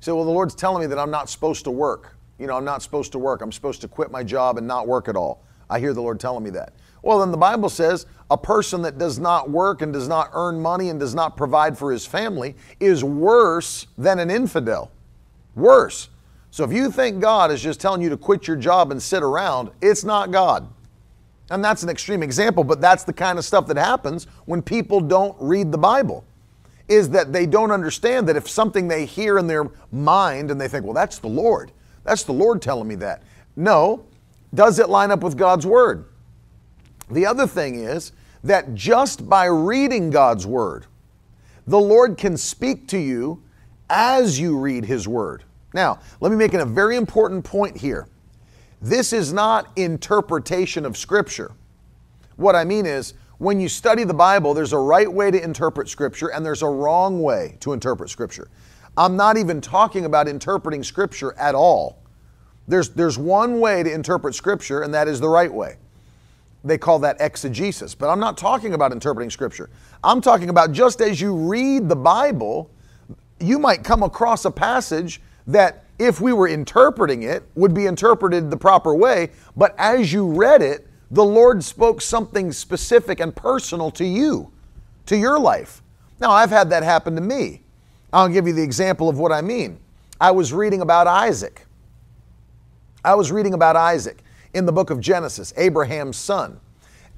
[0.00, 2.16] So, well, the Lord's telling me that I'm not supposed to work.
[2.38, 3.40] You know, I'm not supposed to work.
[3.40, 5.42] I'm supposed to quit my job and not work at all.
[5.70, 6.74] I hear the Lord telling me that.
[7.02, 10.60] Well, then the Bible says a person that does not work and does not earn
[10.60, 14.90] money and does not provide for his family is worse than an infidel.
[15.54, 16.08] Worse.
[16.50, 19.22] So if you think God is just telling you to quit your job and sit
[19.22, 20.68] around, it's not God.
[21.50, 25.00] And that's an extreme example, but that's the kind of stuff that happens when people
[25.00, 26.24] don't read the Bible.
[26.88, 30.68] Is that they don't understand that if something they hear in their mind and they
[30.68, 31.72] think, well, that's the Lord,
[32.04, 33.22] that's the Lord telling me that.
[33.56, 34.04] No,
[34.54, 36.04] does it line up with God's Word?
[37.10, 38.12] The other thing is
[38.44, 40.86] that just by reading God's Word,
[41.66, 43.42] the Lord can speak to you
[43.90, 45.42] as you read His Word.
[45.74, 48.06] Now, let me make a very important point here.
[48.80, 51.52] This is not interpretation of Scripture.
[52.36, 55.88] What I mean is, when you study the Bible, there's a right way to interpret
[55.88, 58.48] Scripture and there's a wrong way to interpret Scripture.
[58.96, 62.02] I'm not even talking about interpreting Scripture at all.
[62.66, 65.76] There's, there's one way to interpret Scripture, and that is the right way.
[66.64, 67.94] They call that exegesis.
[67.94, 69.70] But I'm not talking about interpreting Scripture.
[70.02, 72.70] I'm talking about just as you read the Bible,
[73.38, 78.50] you might come across a passage that, if we were interpreting it, would be interpreted
[78.50, 79.30] the proper way.
[79.56, 84.50] But as you read it, the Lord spoke something specific and personal to you,
[85.06, 85.82] to your life.
[86.20, 87.62] Now, I've had that happen to me.
[88.12, 89.78] I'll give you the example of what I mean.
[90.20, 91.66] I was reading about Isaac.
[93.04, 94.18] I was reading about Isaac
[94.54, 96.58] in the book of Genesis, Abraham's son.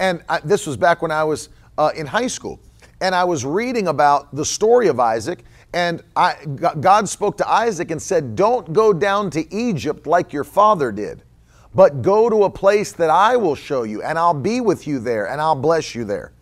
[0.01, 1.49] And I, this was back when I was
[1.79, 2.61] uh, in high school.
[3.01, 5.45] And I was reading about the story of Isaac.
[5.73, 6.35] And I,
[6.81, 11.23] God spoke to Isaac and said, Don't go down to Egypt like your father did,
[11.75, 14.99] but go to a place that I will show you, and I'll be with you
[14.99, 16.33] there, and I'll bless you there.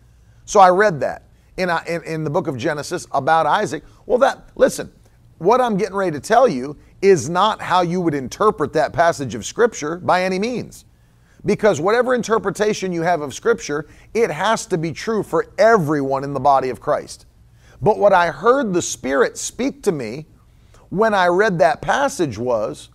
[0.45, 1.23] So I read that
[1.57, 3.83] in, uh, in, in the book of Genesis about Isaac.
[4.05, 4.91] Well, that, listen,
[5.39, 9.35] what I'm getting ready to tell you is not how you would interpret that passage
[9.35, 10.85] of Scripture by any means.
[11.45, 16.33] Because whatever interpretation you have of Scripture, it has to be true for everyone in
[16.33, 17.25] the body of Christ.
[17.81, 20.25] But what I heard the Spirit speak to me
[20.89, 22.89] when I read that passage was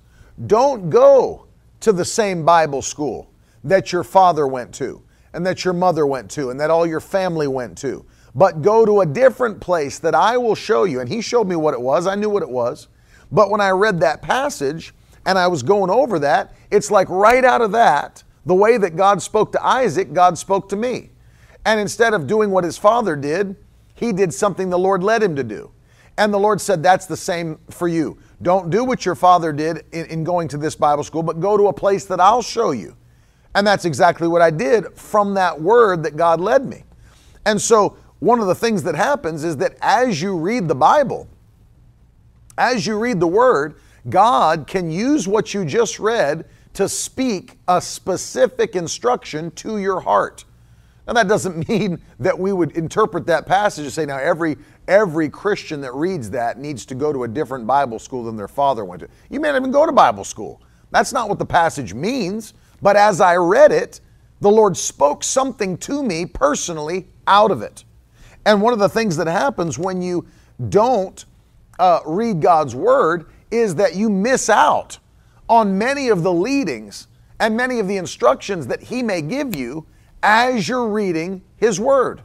[0.46, 1.46] don't go
[1.82, 3.30] to the same Bible school
[3.64, 7.00] that your father went to, and that your mother went to, and that all your
[7.00, 11.00] family went to, but go to a different place that I will show you.
[11.00, 12.88] And he showed me what it was, I knew what it was.
[13.30, 17.44] But when I read that passage and I was going over that, it's like right
[17.44, 21.10] out of that, the way that God spoke to Isaac, God spoke to me.
[21.64, 23.56] And instead of doing what his father did,
[23.94, 25.70] he did something the Lord led him to do.
[26.18, 28.18] And the Lord said, That's the same for you.
[28.42, 31.56] Don't do what your father did in, in, going to this Bible school, but go
[31.56, 32.96] to a place that I'll show you.
[33.54, 36.82] And that's exactly what I did from that word that God led me.
[37.46, 41.28] And so, one of the things that happens is that as you read the Bible,
[42.56, 43.74] as you read the Word,
[44.08, 50.44] God can use what you just read to speak a specific instruction to your heart.
[51.06, 54.56] Now that doesn't mean that we would interpret that passage and say now every
[54.88, 58.48] every Christian that reads that needs to go to a different Bible school than their
[58.48, 59.08] father went to.
[59.30, 60.60] You may not even go to Bible school.
[60.90, 64.00] That's not what the passage means, but as I read it,
[64.40, 67.84] the Lord spoke something to me personally out of it.
[68.44, 70.26] And one of the things that happens when you
[70.68, 71.24] don't
[71.78, 74.98] uh, read God's word is that you miss out
[75.48, 77.06] on many of the leadings
[77.38, 79.86] and many of the instructions that He may give you
[80.22, 82.22] as you're reading His word.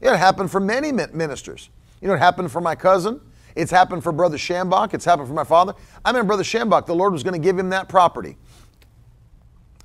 [0.00, 1.70] It happened for many ministers.
[2.00, 3.20] You know, it happened for my cousin.
[3.54, 4.94] It's happened for Brother Schambach.
[4.94, 5.74] It's happened for my father.
[6.04, 8.36] I mean, Brother Schambach, the Lord was going to give him that property.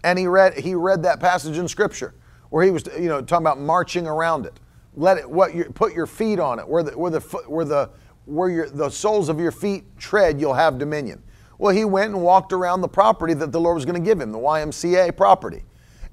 [0.03, 2.13] And he read, he read that passage in Scripture
[2.49, 4.59] where he was, you know, talking about marching around it.
[4.95, 7.89] Let it, what you, put your feet on it, where the, where the, where the,
[8.25, 11.23] where your, the soles of your feet tread, you'll have dominion.
[11.57, 14.19] Well, he went and walked around the property that the Lord was going to give
[14.19, 15.63] him, the YMCA property.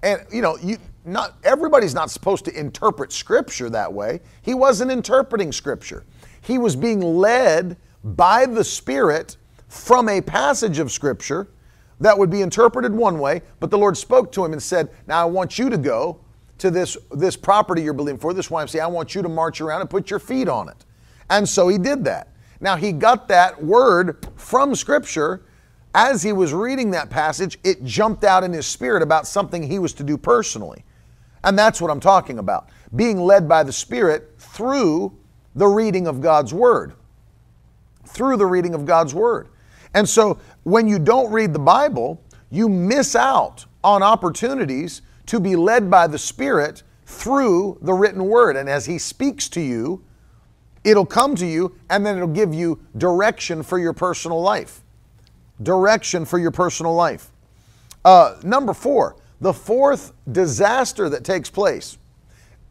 [0.03, 0.79] And, you know, you,
[1.13, 4.21] not everybody's not supposed to interpret scripture that way.
[4.43, 6.05] He wasn't interpreting scripture.
[6.41, 9.37] He was being led by the Spirit
[9.69, 11.49] from a passage of scripture
[12.01, 15.21] that would be interpreted one way, but the Lord spoke to him and said, Now
[15.21, 16.21] I want you to go
[16.59, 18.81] to this, this property you're believing for, this YMCA.
[18.81, 20.85] I want you to march around and put your feet on it.
[21.29, 22.29] And so he did that.
[22.61, 25.43] Now he got that word from Scripture.
[25.95, 29.79] As he was reading that passage, it jumped out in his spirit about something he
[29.79, 30.85] was to do personally.
[31.45, 35.17] And that's what I'm talking about being led by the Spirit through
[35.55, 36.95] the reading of God's Word.
[38.07, 39.49] Through the reading of God's Word.
[39.95, 45.57] And so when you don't read the Bible, you miss out on opportunities to be
[45.57, 48.57] led by the Spirit through the written word.
[48.57, 50.05] And as He speaks to you,
[50.85, 54.83] it'll come to you and then it'll give you direction for your personal life.
[55.63, 57.31] Direction for your personal life.
[58.05, 61.99] Uh, number four, the fourth disaster that takes place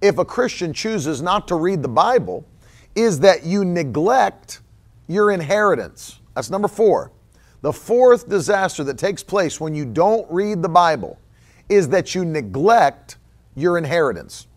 [0.02, 2.46] if a Christian chooses not to read the Bible
[2.96, 4.62] is that you neglect
[5.08, 6.20] your inheritance.
[6.36, 7.12] That's number four.
[7.62, 11.20] The fourth disaster that takes place when you don't read the Bible
[11.68, 13.18] is that you neglect
[13.56, 14.48] your inheritance.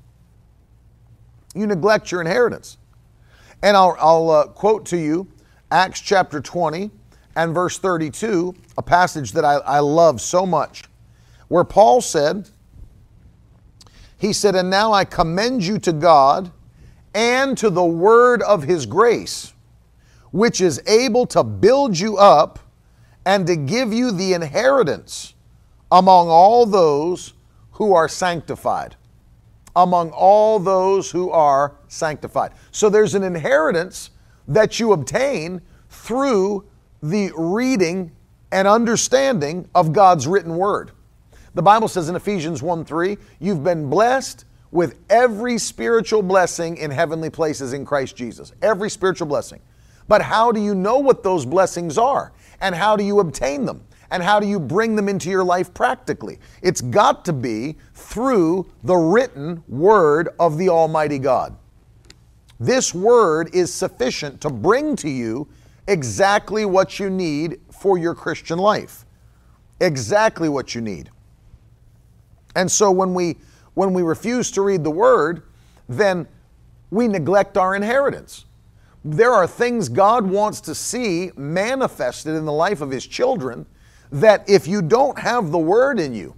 [1.54, 2.78] You neglect your inheritance.
[3.62, 5.28] And I'll, I'll uh, quote to you
[5.70, 6.90] Acts chapter 20
[7.34, 10.84] and verse 32, a passage that I, I love so much,
[11.52, 12.48] where Paul said,
[14.16, 16.50] He said, And now I commend you to God
[17.14, 19.52] and to the word of his grace,
[20.30, 22.58] which is able to build you up
[23.26, 25.34] and to give you the inheritance
[25.90, 27.34] among all those
[27.72, 28.96] who are sanctified.
[29.76, 32.52] Among all those who are sanctified.
[32.70, 34.08] So there's an inheritance
[34.48, 36.64] that you obtain through
[37.02, 38.10] the reading
[38.50, 40.92] and understanding of God's written word.
[41.54, 46.90] The Bible says in Ephesians 1 3, you've been blessed with every spiritual blessing in
[46.90, 48.52] heavenly places in Christ Jesus.
[48.62, 49.60] Every spiritual blessing.
[50.08, 52.32] But how do you know what those blessings are?
[52.60, 53.84] And how do you obtain them?
[54.10, 56.38] And how do you bring them into your life practically?
[56.62, 61.56] It's got to be through the written word of the Almighty God.
[62.58, 65.48] This word is sufficient to bring to you
[65.88, 69.04] exactly what you need for your Christian life.
[69.80, 71.10] Exactly what you need.
[72.54, 73.36] And so when we
[73.74, 75.44] when we refuse to read the word,
[75.88, 76.28] then
[76.90, 78.44] we neglect our inheritance.
[79.04, 83.64] There are things God wants to see manifested in the life of his children
[84.10, 86.34] that if you don't have the word in you,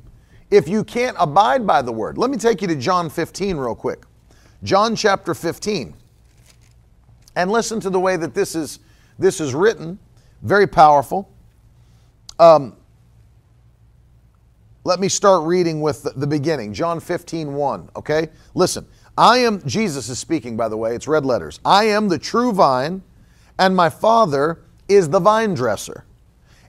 [0.51, 2.17] if you can't abide by the word.
[2.17, 4.05] Let me take you to John 15 real quick.
[4.63, 5.95] John chapter 15.
[7.37, 8.79] And listen to the way that this is
[9.19, 9.99] this is written,
[10.43, 11.31] very powerful.
[12.39, 12.77] Um,
[14.85, 16.75] let me start reading with the, beginning.
[16.75, 17.91] John 15, 1.
[17.97, 18.29] Okay?
[18.55, 18.87] Listen.
[19.17, 21.61] I am, Jesus is speaking, by the way, it's red letters.
[21.65, 23.03] I am the true vine,
[23.59, 26.05] and my Father is the vine dresser.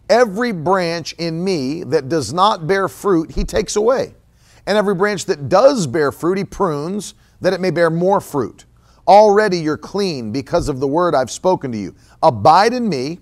[0.10, 4.14] Every branch in me that does not bear fruit, he takes away.
[4.68, 8.66] And every branch that does bear fruit, he prunes, that it may bear more fruit.
[9.08, 11.96] Already you're clean because of the word I've spoken to you.
[12.22, 13.20] Abide in me,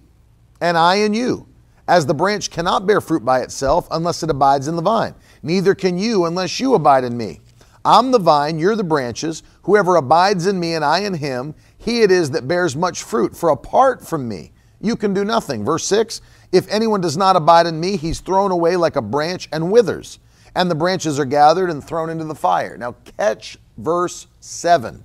[0.59, 1.47] and I in you.
[1.87, 5.75] As the branch cannot bear fruit by itself unless it abides in the vine, neither
[5.75, 7.41] can you unless you abide in me.
[7.85, 9.43] I'm the vine, you're the branches.
[9.63, 13.35] Whoever abides in me and I in him, he it is that bears much fruit.
[13.35, 15.65] For apart from me, you can do nothing.
[15.65, 16.21] Verse 6
[16.53, 20.19] If anyone does not abide in me, he's thrown away like a branch and withers,
[20.55, 22.77] and the branches are gathered and thrown into the fire.
[22.77, 25.03] Now, catch verse 7.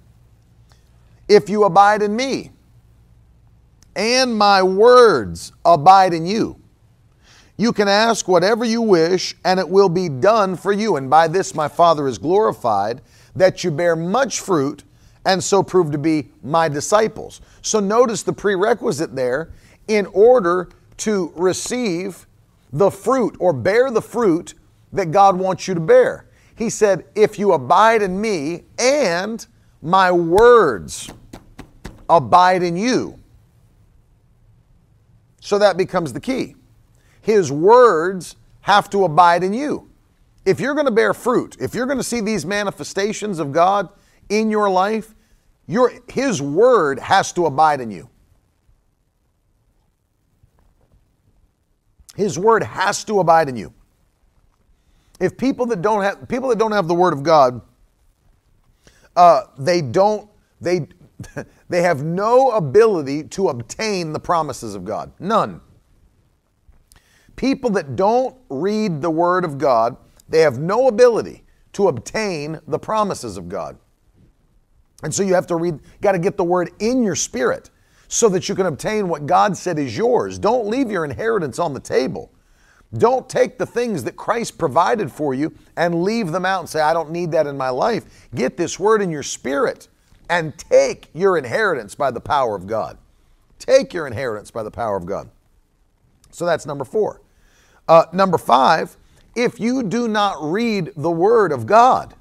[1.27, 2.53] If you abide in me,
[3.97, 6.61] and my words abide in you,
[7.59, 10.97] you can ask whatever you wish, and it will be done for you.
[10.97, 13.03] And by this my Father is glorified,
[13.35, 14.85] that you bear much fruit,
[15.27, 17.41] and so prove to be my disciples.
[17.61, 19.51] So notice the prerequisite there
[19.89, 22.27] in order to receive
[22.73, 24.55] the fruit or bear the fruit
[24.93, 26.27] that God wants you to bear.
[26.55, 29.45] He said, If you abide in me and
[29.83, 31.11] my words
[32.09, 33.19] abide in you.
[35.41, 36.55] So that becomes the key.
[37.21, 39.91] His words have to abide in you.
[40.45, 43.89] If you're going to bear fruit, if you're going to see these manifestations of God
[44.29, 45.15] in your life,
[45.67, 48.09] your, His word has to abide in you.
[52.17, 53.73] His word has to abide in you.
[55.21, 57.61] If people that don't have people that don't have the word of God,
[59.15, 60.29] uh, they don't
[60.61, 60.89] they
[61.69, 65.13] they have no ability to obtain the promises of God.
[65.21, 65.61] None.
[67.39, 69.97] People that don't read the Word of God,
[70.29, 73.79] they have no ability to obtain the promises of God.
[75.05, 77.71] And so you have to read, got to get the Word in your spirit
[78.09, 80.37] so that you can obtain what God said is yours.
[80.37, 82.33] Don't leave your inheritance on the table.
[82.97, 86.81] Don't take the things that Christ provided for you and leave them out and say,
[86.81, 88.29] I don't need that in my life.
[88.35, 89.87] Get this word in your spirit
[90.29, 92.99] and take your inheritance by the power of God.
[93.61, 95.31] Take your inheritance by the power of God.
[96.33, 97.21] So that's number four.
[97.89, 98.97] Uh, number five,
[99.37, 102.15] if you do not read the Word of God,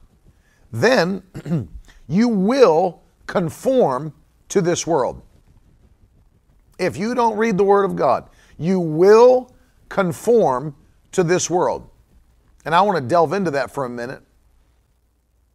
[0.72, 1.24] then
[2.10, 4.14] you will conform
[4.50, 5.22] to this world.
[6.80, 9.56] If you don't read the Word of God, you will
[9.90, 10.76] conform
[11.14, 11.90] to this world.
[12.66, 14.24] And I want to delve into that for a minute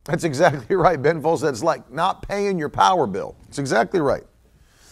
[0.05, 1.01] That's exactly right.
[1.01, 3.37] Ben Folds said it's like not paying your power bill.
[3.49, 4.25] It's exactly right.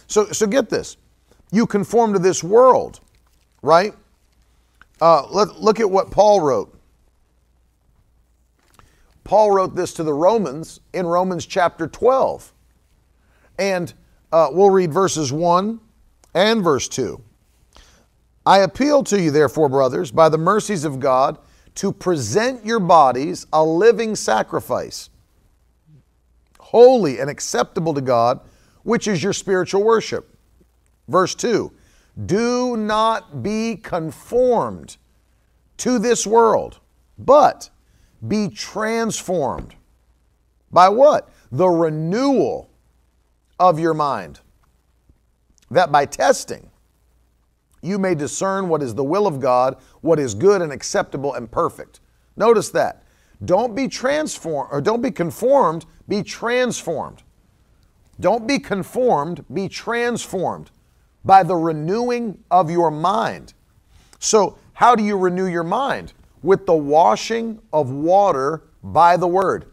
[0.06, 0.96] So, so get this.
[1.52, 3.00] You conform to this world,
[3.62, 3.94] right?
[5.00, 6.78] Uh, let, look at what Paul wrote.
[9.24, 12.52] Paul wrote this to the Romans in Romans chapter 12.
[13.58, 13.92] And
[14.32, 15.80] uh, we'll read verses 1
[16.34, 17.22] and verse 2.
[18.44, 21.38] I appeal to you, therefore, brothers, by the mercies of God,
[21.76, 25.10] to present your bodies a living sacrifice,
[26.58, 28.40] holy and acceptable to God,
[28.82, 30.36] which is your spiritual worship.
[31.08, 31.72] Verse 2
[32.26, 34.96] Do not be conformed
[35.78, 36.80] to this world,
[37.18, 37.70] but
[38.26, 39.74] be transformed.
[40.70, 41.30] By what?
[41.50, 42.70] The renewal
[43.58, 44.40] of your mind.
[45.70, 46.70] That by testing,
[47.80, 51.50] you may discern what is the will of God, what is good and acceptable and
[51.50, 52.00] perfect.
[52.36, 53.04] Notice that.
[53.44, 57.22] Don't be transformed or don't be conformed, be transformed.
[58.18, 60.70] Don't be conformed, be transformed
[61.24, 63.54] by the renewing of your mind.
[64.18, 66.12] So, how do you renew your mind?
[66.42, 69.66] With the washing of water by the word.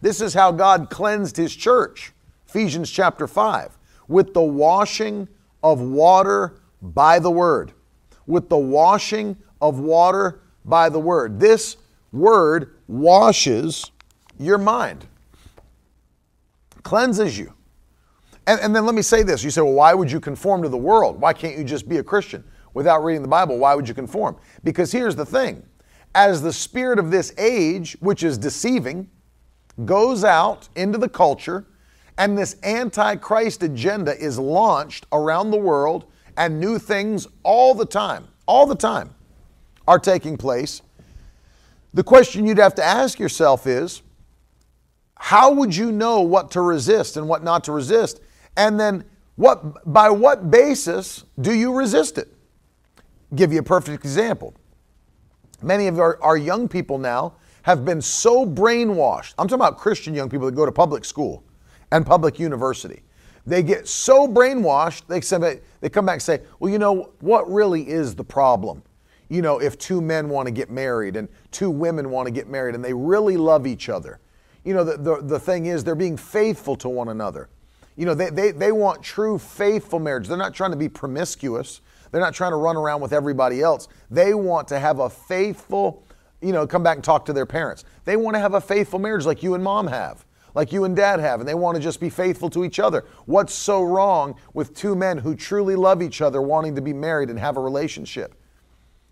[0.00, 2.12] This is how God cleansed his church.
[2.46, 3.78] Ephesians chapter 5.
[4.08, 5.28] With the washing
[5.62, 7.72] of water by the word.
[8.26, 11.40] With the washing of water by the word.
[11.40, 11.76] This
[12.12, 13.90] word washes
[14.38, 15.06] your mind,
[16.82, 17.54] cleanses you.
[18.46, 19.44] And, and, then let me say this.
[19.44, 21.20] You say, well, why would you conform to the world?
[21.20, 22.42] Why can't you just be a Christian?
[22.74, 24.36] Without reading the Bible, why would you conform?
[24.64, 25.62] Because here's the thing
[26.14, 29.08] as the spirit of this age, which is deceiving,
[29.84, 31.66] goes out into the culture,
[32.18, 36.04] and this antichrist agenda is launched around the world,
[36.36, 39.14] and new things all the time, all the time,
[39.86, 40.82] are taking place.
[41.94, 44.02] The question you'd have to ask yourself is
[45.16, 48.20] how would you know what to resist and what not to resist?
[48.56, 49.04] And then
[49.36, 52.28] what by what basis do you resist it?
[53.34, 54.54] Give you a perfect example.
[55.62, 59.34] Many of our, our young people now have been so brainwashed.
[59.38, 61.44] I'm talking about Christian young people that go to public school
[61.92, 63.02] and public university.
[63.46, 67.50] They get so brainwashed, they, say, they come back and say, well, you know, what
[67.50, 68.82] really is the problem?
[69.28, 72.48] You know, if two men want to get married and two women want to get
[72.48, 74.20] married and they really love each other.
[74.64, 77.48] You know, the, the, the thing is, they're being faithful to one another.
[77.96, 80.28] You know, they, they, they want true faithful marriage.
[80.28, 81.80] They're not trying to be promiscuous.
[82.10, 83.88] They're not trying to run around with everybody else.
[84.10, 86.04] They want to have a faithful,
[86.40, 87.84] you know, come back and talk to their parents.
[88.04, 90.24] They want to have a faithful marriage like you and mom have,
[90.54, 93.04] like you and dad have, and they want to just be faithful to each other.
[93.26, 97.30] What's so wrong with two men who truly love each other wanting to be married
[97.30, 98.34] and have a relationship?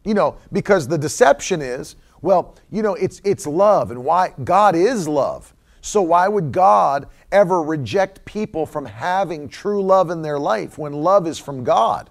[0.04, 4.74] You know, because the deception is, well, you know, it's it's love and why God
[4.74, 5.54] is love.
[5.80, 10.92] So why would God ever reject people from having true love in their life when
[10.92, 12.10] love is from God?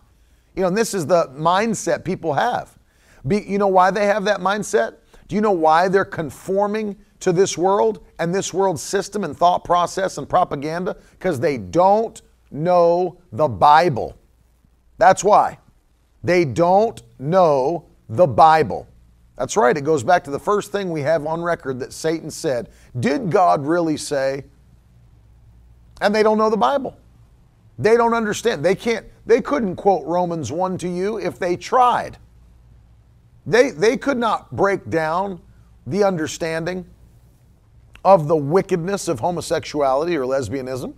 [0.55, 2.77] You know, and this is the mindset people have.
[3.27, 4.95] Be, you know why they have that mindset?
[5.27, 9.63] Do you know why they're conforming to this world and this world's system and thought
[9.63, 10.97] process and propaganda?
[11.11, 14.17] Because they don't know the Bible.
[14.97, 15.59] That's why.
[16.23, 18.87] They don't know the Bible.
[19.37, 19.77] That's right.
[19.77, 22.69] It goes back to the first thing we have on record that Satan said.
[22.99, 24.43] Did God really say?
[26.01, 26.97] And they don't know the Bible.
[27.77, 28.63] They don't understand.
[28.63, 32.17] They can't, they couldn't quote Romans 1 to you if they tried.
[33.45, 35.41] They, they could not break down
[35.87, 36.85] the understanding
[38.03, 40.93] of the wickedness of homosexuality or lesbianism.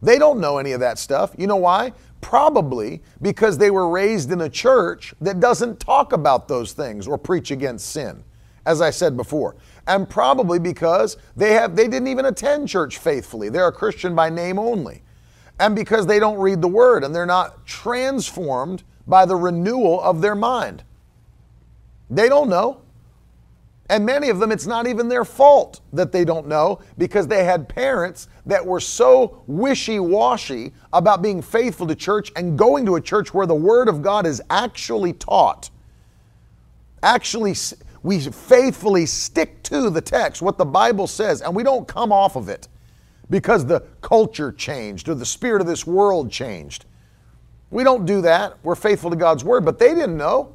[0.00, 1.34] They don't know any of that stuff.
[1.38, 1.92] You know why?
[2.20, 7.16] Probably because they were raised in a church that doesn't talk about those things or
[7.16, 8.24] preach against sin,
[8.66, 9.56] as I said before.
[9.86, 13.48] And probably because they have they didn't even attend church faithfully.
[13.48, 15.02] They're a Christian by name only
[15.62, 20.20] and because they don't read the word and they're not transformed by the renewal of
[20.20, 20.82] their mind.
[22.10, 22.80] They don't know.
[23.88, 27.44] And many of them, it's not even their fault that they don't know because they
[27.44, 32.96] had parents that were so wishy washy about being faithful to church and going to
[32.96, 35.70] a church where the Word of God is actually taught.
[37.02, 37.54] Actually,
[38.02, 42.36] we faithfully stick to the text, what the Bible says, and we don't come off
[42.36, 42.68] of it
[43.30, 46.84] because the culture changed or the spirit of this world changed.
[47.70, 48.58] We don't do that.
[48.62, 50.54] We're faithful to God's word, but they didn't know.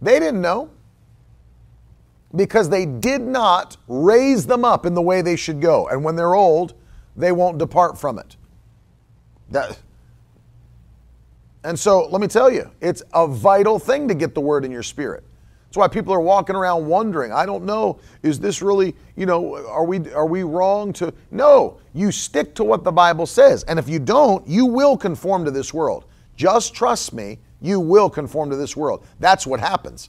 [0.00, 0.70] They didn't know
[2.34, 5.88] because they did not raise them up in the way they should go.
[5.88, 6.74] And when they're old,
[7.16, 8.36] they won't depart from it.
[9.50, 9.78] That,
[11.64, 14.70] and so let me tell you, it's a vital thing to get the word in
[14.70, 15.24] your spirit.
[15.68, 19.54] That's why people are walking around wondering, I don't know, is this really, you know,
[19.66, 23.64] are we are we wrong to No, you stick to what the Bible says.
[23.64, 26.06] And if you don't, you will conform to this world.
[26.36, 29.04] Just trust me, you will conform to this world.
[29.20, 30.08] That's what happens.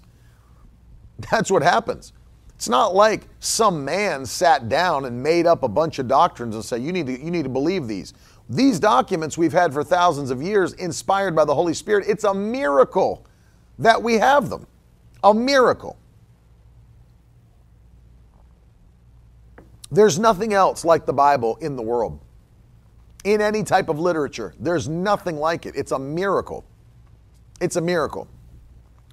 [1.32, 2.14] That's what happens.
[2.56, 6.64] It's not like some man sat down and made up a bunch of doctrines and
[6.64, 8.14] said, you need to, you need to believe these.
[8.50, 12.34] These documents we've had for thousands of years, inspired by the Holy Spirit, it's a
[12.34, 13.26] miracle
[13.78, 14.68] that we have them.
[15.24, 15.98] A miracle.
[19.92, 22.20] There's nothing else like the Bible in the world.
[23.24, 25.76] In any type of literature, there's nothing like it.
[25.76, 26.64] It's a miracle.
[27.60, 28.28] It's a miracle.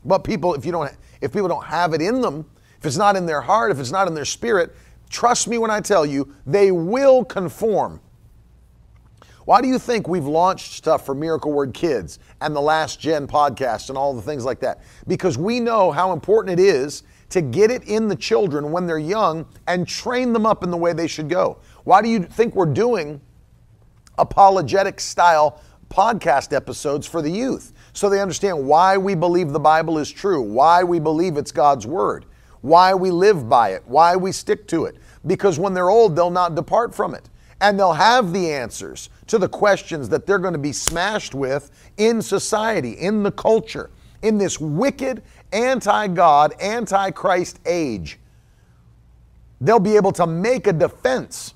[0.04, 2.44] But people, if you don't, if people don't have it in them,
[2.78, 4.76] if it's not in their heart, if it's not in their spirit,
[5.10, 8.00] trust me when I tell you, they will conform.
[9.46, 13.26] Why do you think we've launched stuff for Miracle Word Kids and the Last Gen
[13.26, 14.82] podcast and all the things like that?
[15.08, 18.98] Because we know how important it is to get it in the children when they're
[18.98, 21.58] young and train them up in the way they should go.
[21.84, 23.20] Why do you think we're doing
[24.18, 27.72] apologetic style podcast episodes for the youth?
[27.96, 31.86] so they understand why we believe the Bible is true, why we believe it's God's
[31.86, 32.26] Word,
[32.60, 34.96] why we live by it, why we stick to it.
[35.26, 37.30] Because when they're old, they'll not depart from it.
[37.60, 41.70] And they'll have the answers to the questions that they're going to be smashed with
[41.96, 43.90] in society, in the culture,
[44.22, 48.18] in this wicked, anti God, anti Christ age.
[49.60, 51.54] They'll be able to make a defense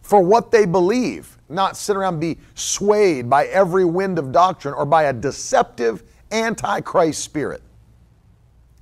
[0.00, 4.74] for what they believe not sit around and be swayed by every wind of doctrine
[4.74, 7.62] or by a deceptive antichrist spirit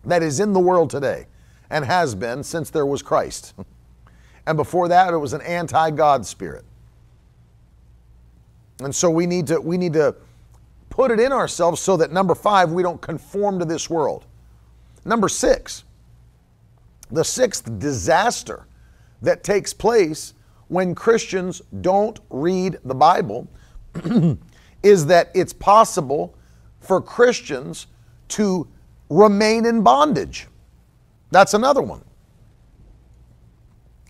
[0.05, 1.26] that is in the world today
[1.70, 3.55] and has been since there was Christ.
[4.47, 6.64] And before that, it was an anti God spirit.
[8.80, 10.14] And so we need to we need to
[10.90, 14.24] put it in ourselves so that number 5 we don't conform to this world.
[15.05, 15.84] Number 6.
[17.11, 18.66] The sixth disaster
[19.22, 20.34] that takes place
[20.68, 23.49] when Christians don't read the Bible
[24.82, 26.34] is that it's possible
[26.80, 27.86] for Christians
[28.28, 28.66] to
[29.09, 30.49] remain in bondage.
[31.30, 32.03] That's another one.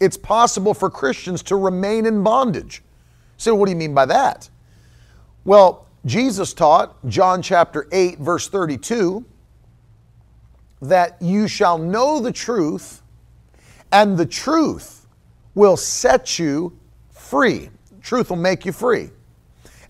[0.01, 2.83] It's possible for Christians to remain in bondage.
[3.37, 4.49] So, what do you mean by that?
[5.45, 9.25] Well, Jesus taught, John chapter 8, verse 32,
[10.83, 13.03] that you shall know the truth,
[13.91, 15.07] and the truth
[15.55, 16.79] will set you
[17.11, 17.71] free.
[18.03, 19.11] Truth will make you free.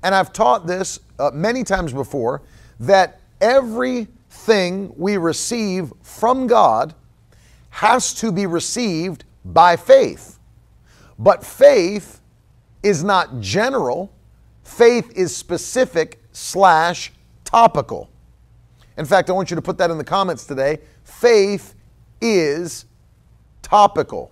[0.03, 2.43] And I've taught this uh, many times before
[2.81, 6.95] that everything we receive from God
[7.71, 10.39] has to be received by faith.
[11.19, 12.21] But faith
[12.83, 14.13] is not general,
[14.63, 17.13] faith is specific slash
[17.45, 18.11] topical.
[18.97, 20.79] In fact, I want you to put that in the comments today.
[21.05, 21.75] Faith
[22.21, 22.87] is
[23.63, 24.31] topical.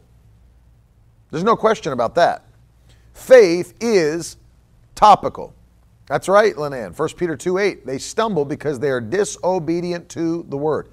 [1.30, 2.44] There's no question about that.
[3.12, 4.36] Faith is
[4.94, 5.54] topical.
[6.06, 6.96] That's right, Lenan.
[6.96, 7.86] 1 Peter 2 8.
[7.86, 10.90] They stumble because they are disobedient to the word.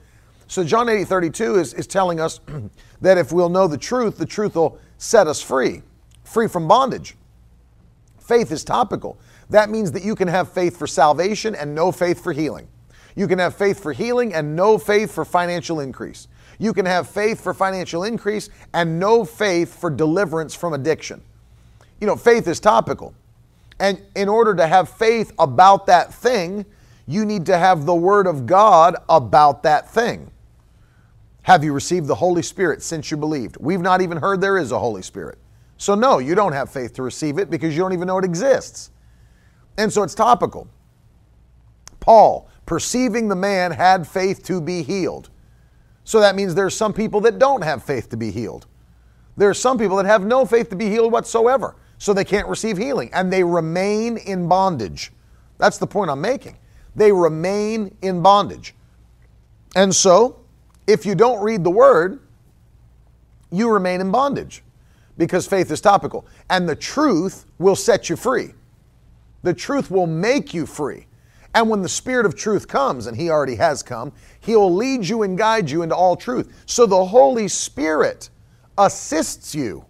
[0.52, 2.42] So John 8 32 is, is telling us
[3.02, 5.82] that if we'll know the truth, the truth will set us free,
[6.26, 7.16] free from bondage.
[8.20, 9.18] Faith is topical.
[9.50, 12.68] That means that you can have faith for salvation and no faith for healing.
[13.16, 16.28] You can have faith for healing and no faith for financial increase.
[16.60, 21.22] You can have faith for financial increase and no faith for deliverance from addiction.
[22.02, 23.14] You know, faith is topical.
[23.80, 26.66] And in order to have faith about that thing,
[27.08, 30.30] you need to have the Word of God about that thing.
[31.44, 33.58] Have you received the Holy Spirit since you believed?
[33.58, 35.40] We've not even heard there is a Holy Spirit.
[35.78, 38.26] So, no, you don't have faith to receive it because you don't even know it
[38.26, 38.92] exists.
[39.78, 40.68] And so it's topical.
[42.00, 45.30] Paul, perceiving the man, had faith to be healed.
[46.04, 48.68] So that means there's some people that don't have faith to be healed.
[49.38, 52.48] There are some people that have no faith to be healed whatsoever, so they can't
[52.48, 55.12] receive healing and they remain in bondage.
[55.58, 56.58] That's the point I'm making.
[56.96, 58.76] They remain in bondage.
[59.76, 60.41] And so,
[60.88, 62.20] if you don't read the word,
[63.52, 64.64] you remain in bondage
[65.18, 66.26] because faith is topical.
[66.50, 68.54] And the truth will set you free.
[69.44, 71.08] The truth will make you free.
[71.54, 75.08] And when the Spirit of truth comes, and He already has come, He will lead
[75.08, 76.64] you and guide you into all truth.
[76.66, 78.30] So the Holy Spirit
[78.78, 79.86] assists you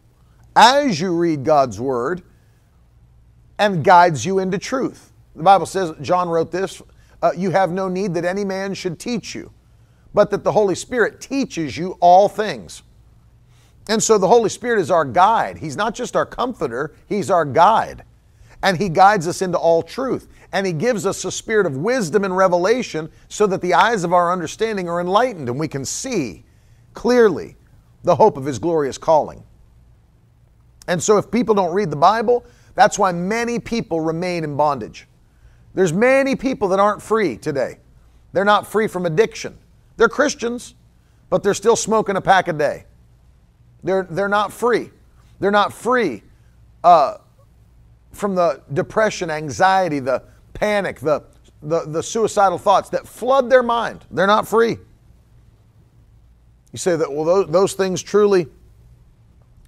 [0.55, 2.23] as you read God's Word
[3.59, 5.11] and guides you into truth.
[5.35, 6.81] The Bible says, John wrote this,
[7.21, 9.51] uh, you have no need that any man should teach you,
[10.13, 12.83] but that the Holy Spirit teaches you all things.
[13.89, 15.57] And so the Holy Spirit is our guide.
[15.57, 18.03] He's not just our comforter, He's our guide.
[18.63, 20.27] and He guides us into all truth.
[20.53, 24.13] And He gives us a spirit of wisdom and revelation so that the eyes of
[24.13, 26.43] our understanding are enlightened and we can see
[26.93, 27.55] clearly
[28.03, 29.43] the hope of His glorious calling.
[30.87, 32.43] And so, if people don't read the Bible,
[32.75, 35.07] that's why many people remain in bondage.
[35.73, 37.77] There's many people that aren't free today.
[38.33, 39.57] They're not free from addiction.
[39.97, 40.75] They're Christians,
[41.29, 42.85] but they're still smoking a pack a day.
[43.83, 44.91] They're, they're not free.
[45.39, 46.23] They're not free
[46.83, 47.17] uh,
[48.11, 50.23] from the depression, anxiety, the
[50.53, 51.23] panic, the,
[51.63, 54.05] the, the suicidal thoughts that flood their mind.
[54.11, 54.77] They're not free.
[56.71, 58.47] You say that, well, those, those things truly,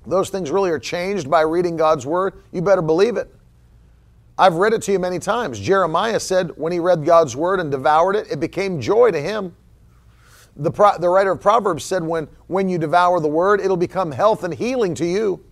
[0.05, 2.43] those things really are changed by reading God's Word.
[2.51, 3.33] You better believe it.
[4.37, 5.59] I've read it to you many times.
[5.59, 9.55] Jeremiah said when he read God's Word and devoured it, it became joy to him.
[10.55, 14.43] The, the writer of Proverbs said when, when you devour the Word, it'll become health
[14.43, 15.43] and healing to you.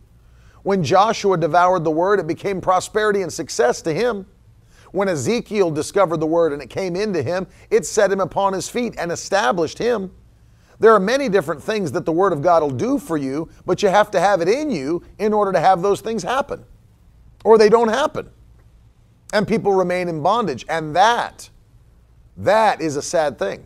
[0.64, 4.28] When Joshua devoured the Word, it became prosperity and success to him.
[4.92, 8.70] When Ezekiel discovered the Word and it came into him, it set him upon his
[8.70, 10.12] feet and established him.
[10.80, 13.82] There are many different things that the Word of God will do for you, but
[13.82, 16.64] you have to have it in you in order to have those things happen,
[17.44, 18.30] or they don't happen.
[19.34, 20.66] And people remain in bondage.
[20.68, 21.50] And that,
[22.38, 23.66] that is a sad thing.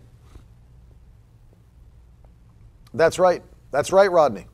[2.97, 3.43] That's right.
[3.71, 4.47] That's right, Rodney.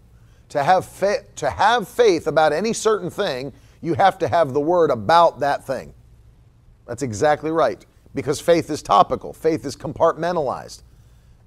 [0.49, 4.59] To have, fa- to have faith about any certain thing, you have to have the
[4.59, 5.93] word about that thing.
[6.85, 7.85] That's exactly right.
[8.13, 10.83] Because faith is topical, faith is compartmentalized.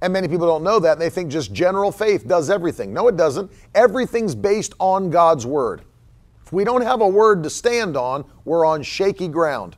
[0.01, 0.93] And many people don't know that.
[0.93, 2.93] And they think just general faith does everything.
[2.93, 3.51] No, it doesn't.
[3.75, 5.83] Everything's based on God's word.
[6.45, 9.77] If we don't have a word to stand on, we're on shaky ground.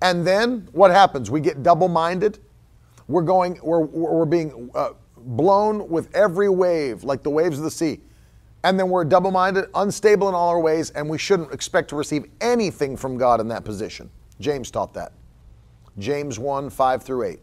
[0.00, 1.30] And then what happens?
[1.30, 2.38] We get double minded.
[3.08, 4.90] We're going, we're, we're being uh,
[5.24, 8.00] blown with every wave, like the waves of the sea.
[8.64, 11.96] And then we're double minded, unstable in all our ways, and we shouldn't expect to
[11.96, 14.10] receive anything from God in that position.
[14.40, 15.12] James taught that.
[15.98, 17.40] James 1 5 through 8.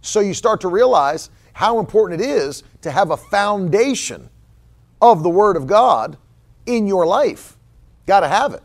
[0.00, 4.28] So you start to realize how important it is to have a foundation
[5.00, 6.16] of the Word of God
[6.66, 7.56] in your life.
[8.06, 8.62] Got to have it.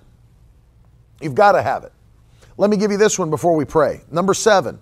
[1.21, 1.91] You've got to have it.
[2.57, 4.01] Let me give you this one before we pray.
[4.11, 4.79] Number seven,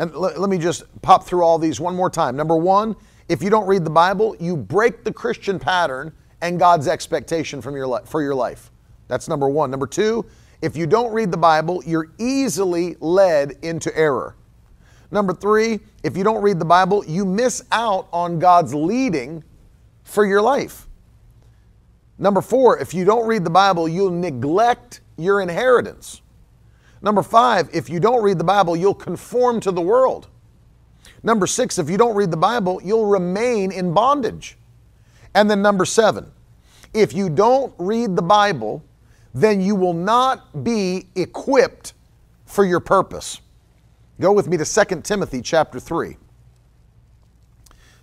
[0.00, 2.34] and let, let me just pop through all these one more time.
[2.34, 2.96] Number one,
[3.28, 7.76] if you don't read the Bible, you break the Christian pattern and God's expectation from
[7.76, 8.70] your li- for your life.
[9.08, 9.70] That's number one.
[9.70, 10.24] Number two,
[10.62, 14.36] if you don't read the Bible, you're easily led into error.
[15.10, 19.44] Number three, if you don't read the Bible, you miss out on God's leading
[20.02, 20.86] for your life.
[22.18, 26.22] Number four, if you don't read the Bible, you'll neglect your inheritance.
[27.02, 30.28] Number five, if you don't read the Bible, you'll conform to the world.
[31.22, 34.56] Number six, if you don't read the Bible, you'll remain in bondage.
[35.34, 36.30] And then number seven,
[36.92, 38.82] if you don't read the Bible,
[39.32, 41.94] then you will not be equipped
[42.46, 43.40] for your purpose.
[44.20, 46.16] Go with me to 2 Timothy chapter 3.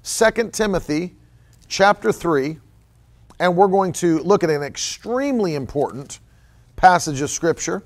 [0.04, 1.16] 2 Timothy
[1.68, 2.60] chapter 3,
[3.40, 6.20] and we're going to look at an extremely important
[6.78, 7.84] passage of Scripture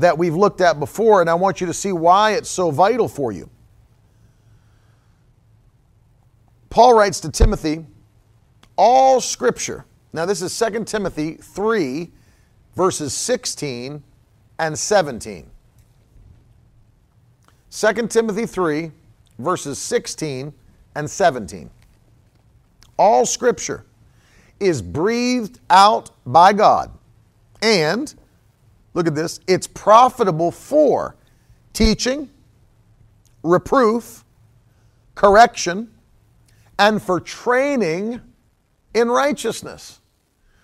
[0.00, 3.08] that we've looked at before, and I want you to see why it's so vital
[3.08, 3.48] for you.
[6.68, 7.84] Paul writes to Timothy,
[8.76, 9.84] all Scripture.
[10.12, 12.10] Now, this is 2 Timothy 3,
[12.74, 14.02] verses 16
[14.58, 15.50] and 17.
[17.70, 18.90] 2 Timothy 3,
[19.38, 20.52] verses 16
[20.94, 21.70] and 17.
[22.98, 23.86] All scripture
[24.58, 26.90] is breathed out by God,
[27.62, 28.14] and
[28.94, 31.16] look at this, it's profitable for
[31.72, 32.30] teaching,
[33.42, 34.24] reproof,
[35.14, 35.90] correction,
[36.78, 38.20] and for training
[38.94, 40.00] in righteousness.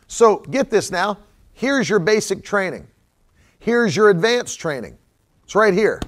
[0.06, 1.18] So get this now.
[1.52, 2.86] Here's your basic training.
[3.58, 4.98] Here's your advanced training.
[5.44, 6.00] It's right here.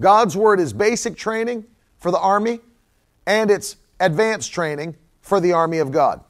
[0.00, 1.64] God's Word is basic training
[1.96, 2.60] for the army,
[3.26, 6.22] and it's advanced training for the army of God.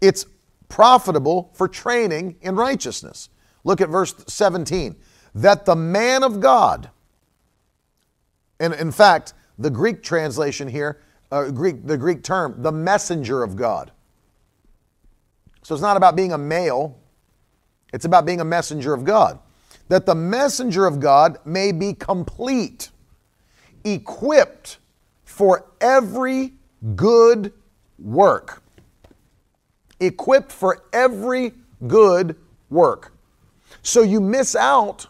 [0.00, 0.26] It's
[0.68, 3.30] profitable for training in righteousness.
[3.64, 4.96] Look at verse 17.
[5.34, 6.90] That the man of God,
[8.60, 11.00] and in fact, the Greek translation here,
[11.30, 13.92] uh, Greek, the Greek term, the messenger of God.
[15.62, 16.98] So it's not about being a male,
[17.92, 19.38] it's about being a messenger of God
[19.88, 22.90] that the messenger of God may be complete,
[23.84, 24.78] equipped
[25.24, 26.52] for every
[26.94, 27.52] good
[27.98, 28.62] work.
[30.00, 31.52] Equipped for every
[31.86, 32.36] good
[32.70, 33.12] work.
[33.88, 35.06] So you miss out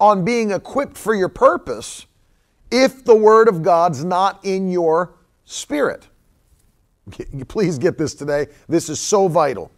[0.00, 2.06] on being equipped for your purpose
[2.72, 5.14] if the Word of God's not in your
[5.44, 6.08] spirit.
[7.46, 8.48] Please get this today.
[8.68, 9.70] This is so vital.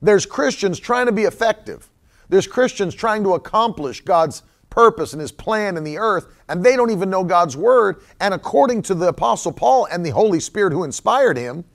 [0.00, 1.90] There's Christians trying to be effective
[2.30, 6.76] There's Christians trying to accomplish God's purpose and his plan in the earth, and they
[6.76, 8.00] don't even know God's word.
[8.18, 11.66] And according to the Apostle Paul and the Holy Spirit who inspired him,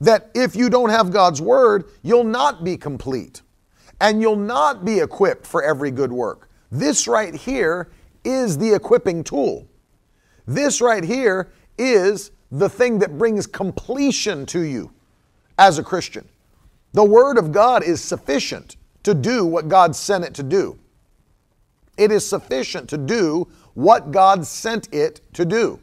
[0.00, 3.42] that if you don't have God's word, you'll not be complete
[4.00, 6.48] and you'll not be equipped for every good work.
[6.70, 7.90] This right here
[8.24, 9.68] is the equipping tool.
[10.46, 14.92] This right here is the thing that brings completion to you
[15.58, 16.28] as a Christian.
[16.92, 20.78] The Word of God is sufficient to do what God sent it to do.
[21.96, 25.80] It is sufficient to do what God sent it to do.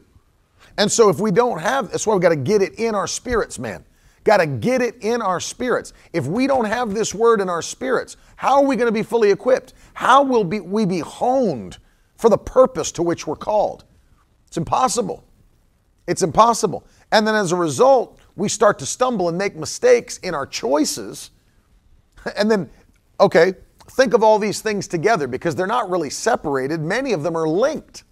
[0.78, 3.06] And so if we don't have, that's why we've got to get it in our
[3.06, 3.84] spirits, man.
[4.24, 5.92] Got to get it in our spirits.
[6.12, 9.02] If we don't have this word in our spirits, how are we going to be
[9.02, 9.74] fully equipped?
[9.94, 11.78] How will be, we be honed
[12.16, 13.84] for the purpose to which we're called?
[14.46, 15.24] It's impossible.
[16.06, 16.86] It's impossible.
[17.10, 21.30] And then as a result, we start to stumble and make mistakes in our choices.
[22.36, 22.70] And then,
[23.18, 23.54] okay,
[23.90, 26.80] think of all these things together because they're not really separated.
[26.80, 28.04] Many of them are linked,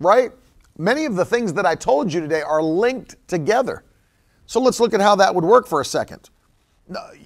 [0.00, 0.32] right?
[0.78, 3.84] Many of the things that I told you today are linked together.
[4.52, 6.28] So let's look at how that would work for a second.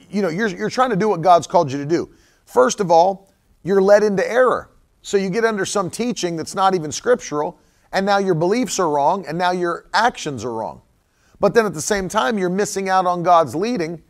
[0.08, 2.08] You know, you're, you're trying to do what God's called you to do.
[2.44, 3.32] First of all,
[3.64, 4.70] you're led into error.
[5.02, 7.58] So you get under some teaching that's not even scriptural,
[7.90, 10.82] and now your beliefs are wrong, and now your actions are wrong.
[11.40, 14.00] But then at the same time, you're missing out on God's leading,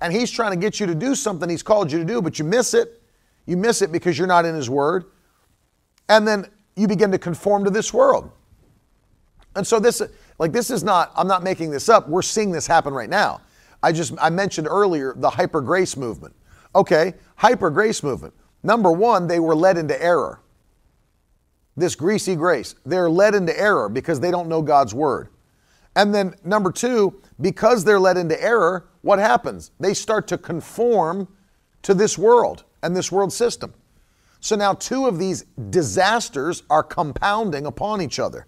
[0.00, 2.40] and He's trying to get you to do something He's called you to do, but
[2.40, 3.00] you miss it.
[3.46, 5.04] You miss it because you're not in His Word.
[6.08, 8.32] And then you begin to conform to this world.
[9.54, 10.02] And so this,
[10.38, 12.08] like this is not, I'm not making this up.
[12.08, 13.40] We're seeing this happen right now.
[13.82, 16.34] I just, I mentioned earlier the hyper grace movement.
[16.74, 18.34] Okay, hyper grace movement.
[18.62, 20.40] Number one, they were led into error.
[21.76, 22.74] This greasy grace.
[22.86, 25.28] They're led into error because they don't know God's word.
[25.96, 29.70] And then number two, because they're led into error, what happens?
[29.78, 31.28] They start to conform
[31.82, 33.74] to this world and this world system.
[34.40, 38.46] So now two of these disasters are compounding upon each other.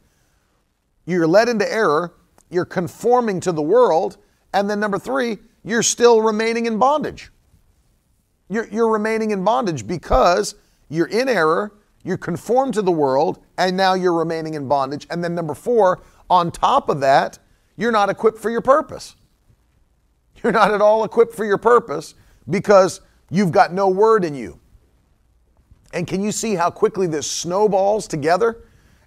[1.06, 2.14] You're led into error,
[2.50, 4.18] you're conforming to the world,
[4.52, 7.30] and then number three, you're still remaining in bondage.
[8.48, 10.54] You're, you're remaining in bondage because
[10.88, 11.72] you're in error,
[12.04, 15.06] you're conformed to the world, and now you're remaining in bondage.
[15.10, 17.38] And then number four, on top of that,
[17.76, 19.16] you're not equipped for your purpose.
[20.42, 22.14] You're not at all equipped for your purpose
[22.48, 23.00] because
[23.30, 24.60] you've got no word in you.
[25.92, 28.64] And can you see how quickly this snowballs together?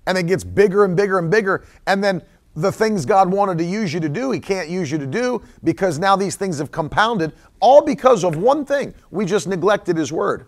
[0.09, 1.67] And it gets bigger and bigger and bigger.
[1.85, 2.23] And then
[2.55, 5.43] the things God wanted to use you to do, He can't use you to do
[5.63, 8.95] because now these things have compounded, all because of one thing.
[9.11, 10.47] We just neglected His word.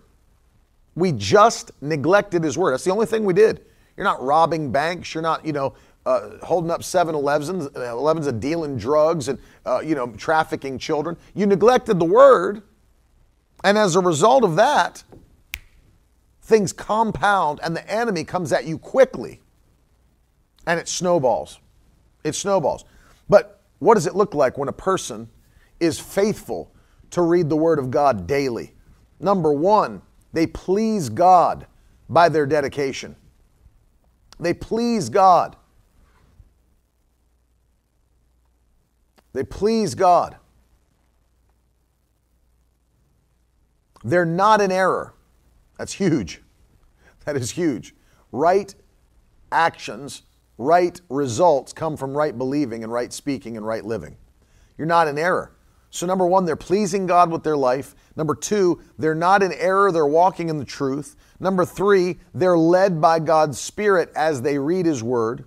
[0.95, 2.71] We just neglected His word.
[2.71, 3.63] That's the only thing we did.
[3.95, 5.13] You're not robbing banks.
[5.13, 5.75] You're not, you know,
[6.07, 9.37] uh, holding up 7 Elevens, 11s and dealing drugs and,
[9.67, 11.15] uh, you know, trafficking children.
[11.35, 12.63] You neglected the word.
[13.63, 15.03] And as a result of that,
[16.41, 19.40] things compound and the enemy comes at you quickly
[20.67, 21.59] and it snowballs.
[22.23, 22.85] It snowballs.
[23.29, 25.29] But what does it look like when a person
[25.79, 26.71] is faithful
[27.11, 28.73] to read the Word of God daily?
[29.19, 30.01] Number one,
[30.33, 31.67] they please God
[32.09, 33.15] by their dedication.
[34.39, 35.55] They please God.
[39.33, 40.37] They please God.
[44.03, 45.13] They're not in error.
[45.77, 46.41] That's huge.
[47.25, 47.93] That is huge.
[48.31, 48.73] Right
[49.51, 50.23] actions,
[50.57, 54.17] right results come from right believing and right speaking and right living.
[54.77, 55.53] You're not in error.
[55.89, 57.95] So, number one, they're pleasing God with their life.
[58.15, 61.17] Number two, they're not in error, they're walking in the truth.
[61.39, 65.43] Number three, they're led by God's Spirit as they read His Word.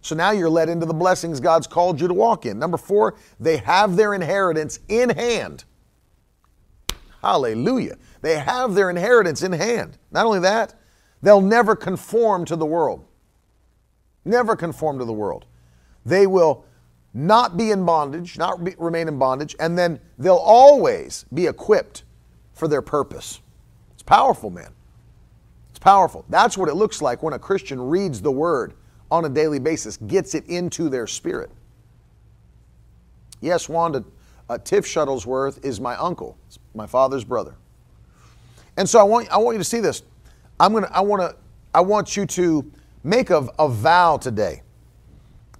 [0.00, 2.58] So now you're led into the blessings God's called you to walk in.
[2.58, 5.64] Number four, they have their inheritance in hand.
[7.20, 7.98] Hallelujah.
[8.22, 9.98] They have their inheritance in hand.
[10.10, 10.74] Not only that,
[11.20, 13.04] they'll never conform to the world.
[14.24, 15.46] Never conform to the world.
[16.04, 16.64] They will
[17.12, 22.04] not be in bondage, not be, remain in bondage, and then they'll always be equipped
[22.52, 23.40] for their purpose.
[23.92, 24.72] It's powerful, man.
[25.70, 26.24] It's powerful.
[26.28, 28.74] That's what it looks like when a Christian reads the word
[29.10, 31.50] on a daily basis, gets it into their spirit.
[33.40, 34.04] Yes, Wanda,
[34.48, 37.56] uh, Tiff Shuttlesworth is my uncle, it's my father's brother.
[38.76, 40.02] And so I want, I want you to see this.
[40.58, 41.36] I'm gonna, I want to,
[41.74, 42.70] I want you to
[43.02, 44.62] make a, a vow today.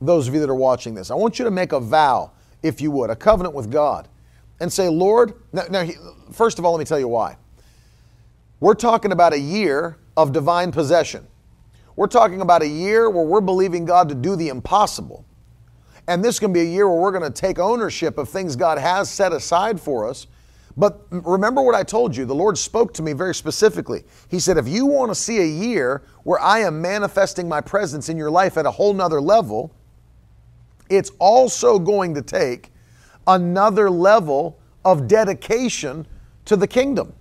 [0.01, 2.32] Those of you that are watching this, I want you to make a vow,
[2.62, 4.09] if you would, a covenant with God,
[4.61, 5.34] and say, Lord.
[5.53, 5.86] Now, now
[6.32, 7.36] first of all, let me tell you why.
[8.61, 11.26] We're talking about a year of divine possession.
[11.97, 15.24] We're talking about a year where we're believing God to do the impossible.
[16.07, 18.78] And this can be a year where we're going to take ownership of things God
[18.78, 20.26] has set aside for us.
[20.76, 22.24] But remember what I told you.
[22.24, 24.04] The Lord spoke to me very specifically.
[24.28, 28.08] He said, if you want to see a year where I am manifesting my presence
[28.08, 29.72] in your life at a whole nother level,
[30.88, 32.72] it's also going to take
[33.26, 36.06] another level of dedication
[36.46, 37.12] to the kingdom.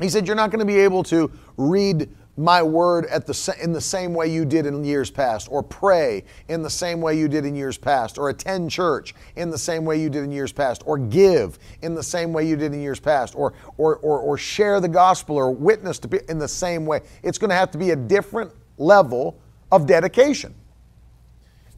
[0.00, 3.72] He said, You're not going to be able to read my word at the, in
[3.72, 7.28] the same way you did in years past, or pray in the same way you
[7.28, 10.52] did in years past, or attend church in the same way you did in years
[10.52, 14.20] past, or give in the same way you did in years past, or, or, or,
[14.20, 17.00] or share the gospel or witness to in the same way.
[17.22, 19.40] It's going to have to be a different level
[19.72, 20.54] of dedication.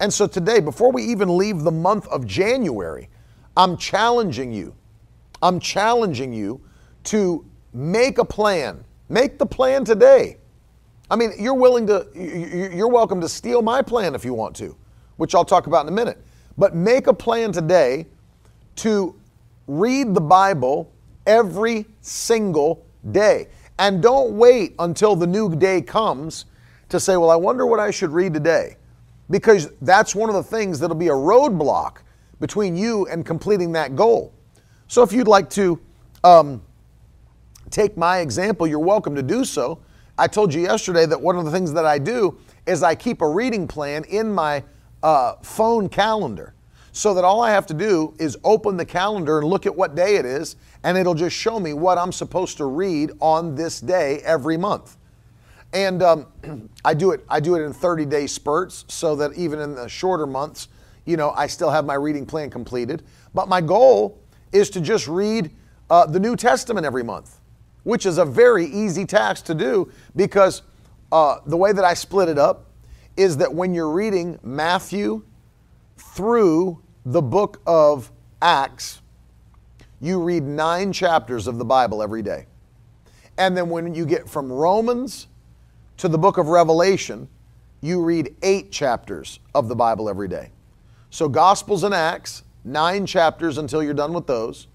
[0.01, 3.09] And so today, before we even leave the month of January,
[3.57, 4.75] I'm challenging you.
[5.41, 6.61] I'm challenging you
[7.05, 8.85] to make a plan.
[9.09, 10.39] Make the plan today
[11.11, 14.77] I mean, you're willing to, you're welcome to steal my plan if you want to,
[15.17, 16.23] which I'll talk about in a minute.
[16.59, 18.07] But make a plan today
[18.77, 19.15] to
[19.67, 20.93] read the Bible
[21.27, 23.49] every single day.
[23.79, 26.47] And don't wait until the new day comes
[26.89, 28.77] to say, well, I wonder what I should read today.
[29.31, 31.99] Because that's one of the things that'll be a roadblock
[32.41, 34.33] between you and completing that goal.
[34.89, 35.79] So if you'd like to
[36.25, 36.63] um,
[37.71, 39.81] take my example, you're welcome to do so.
[40.19, 43.23] I told you yesterday that one of the things that I do is I keep
[43.23, 44.65] a reading plan in my
[45.03, 46.55] uh, phone calendar
[46.91, 49.95] so that all I have to do is open the calendar and look at what
[49.95, 53.81] day it is, and it'll just show me what I'm supposed to read on this
[53.81, 54.97] day every month.
[55.73, 56.27] And um,
[56.85, 57.25] I do it.
[57.29, 60.67] I do it in 30 day spurts, so that even in the shorter months,
[61.05, 63.05] you know, I still have my reading plan completed.
[63.33, 64.19] But my goal
[64.51, 65.53] is to just read
[65.91, 67.38] uh, the New Testament every month
[67.85, 70.63] which is a very easy task to do because
[71.13, 72.67] uh, the way that I split it up
[73.17, 75.23] is that when you're reading Matthew
[75.97, 78.13] through the book of
[78.43, 79.01] Acts,
[80.01, 82.47] you read nine chapters of the Bible every day.
[83.37, 85.29] And then when you get from Romans
[85.97, 87.29] to the book of Revelation,
[87.81, 90.51] you read eight chapters of the Bible every day.
[91.11, 94.67] So, Gospels and Acts, nine chapters until you're done with those.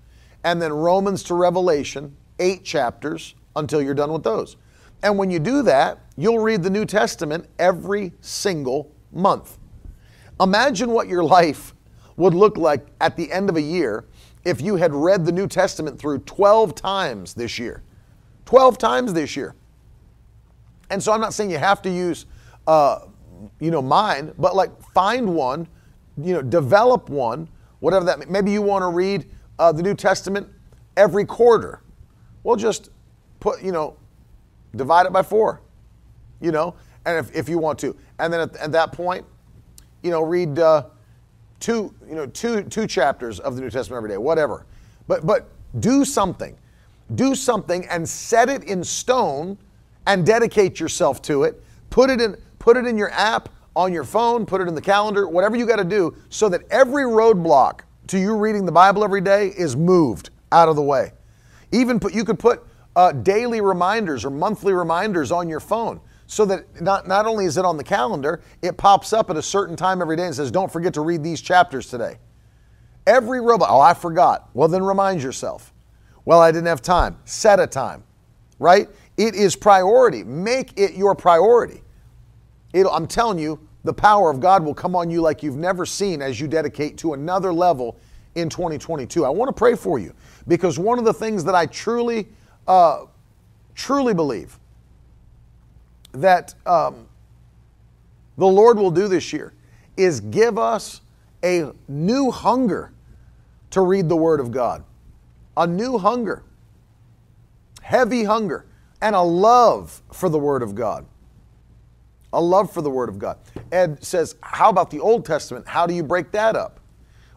[0.44, 4.58] And then Romans to Revelation, eight chapters until you're done with those.
[5.02, 9.58] And when you do that, you'll read the New Testament every single month.
[10.40, 11.74] Imagine what your life
[12.18, 14.06] would look like at the end of a year
[14.44, 17.82] if you had read the New Testament through 12 times this year.
[18.46, 19.56] 12 times this year.
[20.90, 22.26] And so I'm not saying you have to use,
[22.68, 23.00] uh,
[23.60, 25.68] you know, mine, but like find one,
[26.18, 27.48] you know, develop one,
[27.80, 28.30] whatever that.
[28.30, 29.30] Maybe you want to read
[29.60, 30.48] uh, the New Testament
[30.98, 31.82] every quarter.
[32.44, 32.90] Well, just
[33.40, 33.98] put, you know,
[34.76, 35.62] divide it by four,
[36.42, 36.76] you know,
[37.06, 37.96] and if, if you want to.
[38.20, 39.26] And then at, at that point,
[40.02, 40.86] you know, read uh,
[41.60, 44.66] two, you know, two, two chapters of the New Testament every day, whatever.
[45.08, 46.58] But, but do something.
[47.16, 49.58] Do something and set it in stone
[50.08, 51.64] and dedicate yourself to it.
[51.90, 54.82] Put it in, put it in your app on your phone, put it in the
[54.82, 59.04] calendar, whatever you got to do, so that every roadblock to you reading the Bible
[59.04, 61.12] every day is moved out of the way.
[61.74, 62.64] Even put, you could put
[62.96, 67.58] uh, daily reminders or monthly reminders on your phone so that not, not only is
[67.58, 70.52] it on the calendar, it pops up at a certain time every day and says,
[70.52, 72.18] don't forget to read these chapters today.
[73.08, 74.50] Every robot, oh, I forgot.
[74.54, 75.74] Well, then remind yourself.
[76.26, 77.18] Well, I didn't have time.
[77.26, 78.04] Set a time,
[78.60, 78.88] right?
[79.18, 80.24] It is priority.
[80.24, 81.82] Make it your priority.
[82.72, 85.86] It'll, I'm telling you, the power of God will come on you like you've never
[85.86, 87.98] seen as you dedicate to another level
[88.36, 89.26] in 2022.
[89.26, 90.14] I want to pray for you
[90.48, 92.28] because one of the things that I truly,
[92.68, 93.06] uh,
[93.76, 94.60] truly believe
[96.14, 97.08] that um,
[98.38, 99.54] the Lord will do this year
[99.98, 101.02] is give us
[101.44, 102.92] a new hunger
[103.72, 104.84] to read the Word of God,
[105.58, 106.44] a new hunger,
[107.82, 108.66] heavy hunger,
[109.02, 111.06] and a love for the Word of God.
[112.32, 113.38] A love for the Word of God.
[113.72, 115.68] Ed says, How about the Old Testament?
[115.68, 116.80] How do you break that up?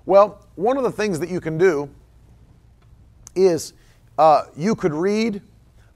[0.06, 1.90] Well, one of the things that you can do
[3.36, 3.74] is
[4.18, 5.42] uh, you could read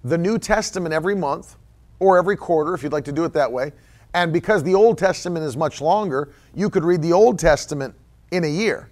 [0.05, 1.57] the New Testament every month
[1.99, 3.73] or every quarter if you'd like to do it that way.
[4.15, 7.95] And because the Old Testament is much longer, you could read the Old Testament
[8.31, 8.91] in a year.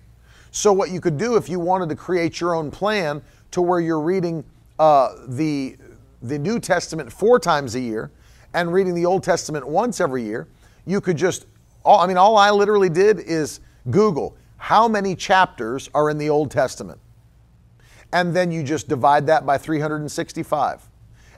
[0.51, 3.80] So, what you could do if you wanted to create your own plan to where
[3.80, 4.44] you're reading
[4.78, 5.76] uh, the,
[6.22, 8.11] the New Testament four times a year
[8.55, 10.49] and reading the Old Testament once every year,
[10.86, 11.46] you could just,
[11.84, 16.30] all, I mean, all I literally did is Google how many chapters are in the
[16.30, 16.99] Old Testament.
[18.12, 20.88] And then you just divide that by 365.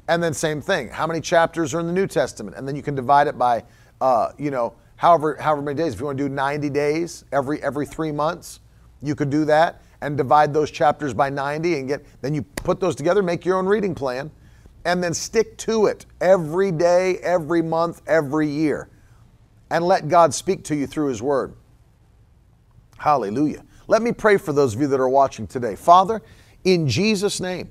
[0.09, 2.57] And then same thing, how many chapters are in the New Testament?
[2.57, 3.65] And then you can divide it by,
[4.01, 5.95] uh, you know, however however many days.
[5.95, 8.61] If you want to do 90 days every every three months,
[9.03, 9.83] you could do that.
[10.03, 13.59] and divide those chapters by 90 and get, then you put those together, make your
[13.59, 14.31] own reading plan,
[14.85, 18.89] and then stick to it every day, every month, every year.
[19.71, 21.55] And let God speak to you through His Word.
[22.97, 23.63] Hallelujah.
[23.89, 25.77] Let me pray for those of you that are watching today.
[25.77, 26.23] Father,
[26.65, 27.71] in Jesus' name,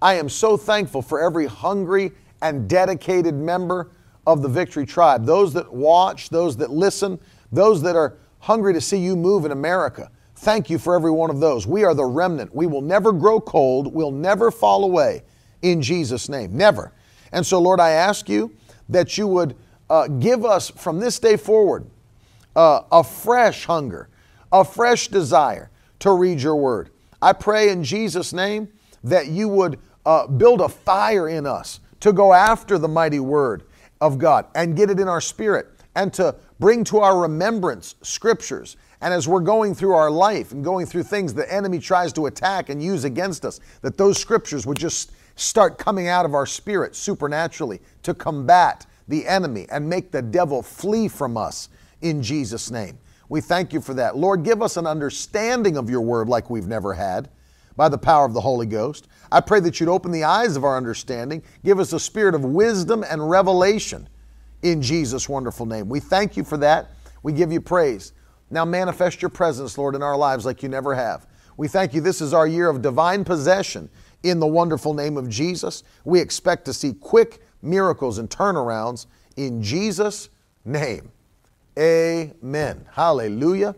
[0.00, 2.12] I am so thankful for every hungry
[2.42, 3.90] and dedicated member
[4.26, 5.24] of the Victory Tribe.
[5.24, 7.18] Those that watch, those that listen,
[7.52, 10.10] those that are hungry to see you move in America.
[10.36, 11.66] Thank you for every one of those.
[11.66, 12.54] We are the remnant.
[12.54, 13.92] We will never grow cold.
[13.92, 15.22] We'll never fall away
[15.62, 16.56] in Jesus' name.
[16.56, 16.92] Never.
[17.32, 18.54] And so, Lord, I ask you
[18.88, 19.56] that you would
[19.88, 21.86] uh, give us from this day forward
[22.54, 24.08] uh, a fresh hunger,
[24.52, 25.70] a fresh desire
[26.00, 26.90] to read your word.
[27.20, 28.68] I pray in Jesus' name
[29.04, 33.64] that you would uh, build a fire in us to go after the mighty word
[34.00, 38.76] of God and get it in our spirit and to bring to our remembrance scriptures.
[39.00, 42.26] And as we're going through our life and going through things the enemy tries to
[42.26, 46.46] attack and use against us, that those scriptures would just start coming out of our
[46.46, 51.68] spirit supernaturally to combat the enemy and make the devil flee from us
[52.02, 52.98] in Jesus' name.
[53.28, 54.16] We thank you for that.
[54.16, 57.28] Lord, give us an understanding of your word like we've never had
[57.76, 59.08] by the power of the Holy Ghost.
[59.30, 62.44] I pray that you'd open the eyes of our understanding, give us a spirit of
[62.44, 64.08] wisdom and revelation
[64.62, 65.88] in Jesus' wonderful name.
[65.88, 66.90] We thank you for that.
[67.22, 68.12] We give you praise.
[68.50, 71.26] Now manifest your presence, Lord, in our lives like you never have.
[71.56, 72.00] We thank you.
[72.00, 73.88] This is our year of divine possession
[74.22, 75.82] in the wonderful name of Jesus.
[76.04, 79.06] We expect to see quick miracles and turnarounds
[79.36, 80.28] in Jesus'
[80.64, 81.10] name.
[81.78, 82.86] Amen.
[82.92, 83.74] Hallelujah.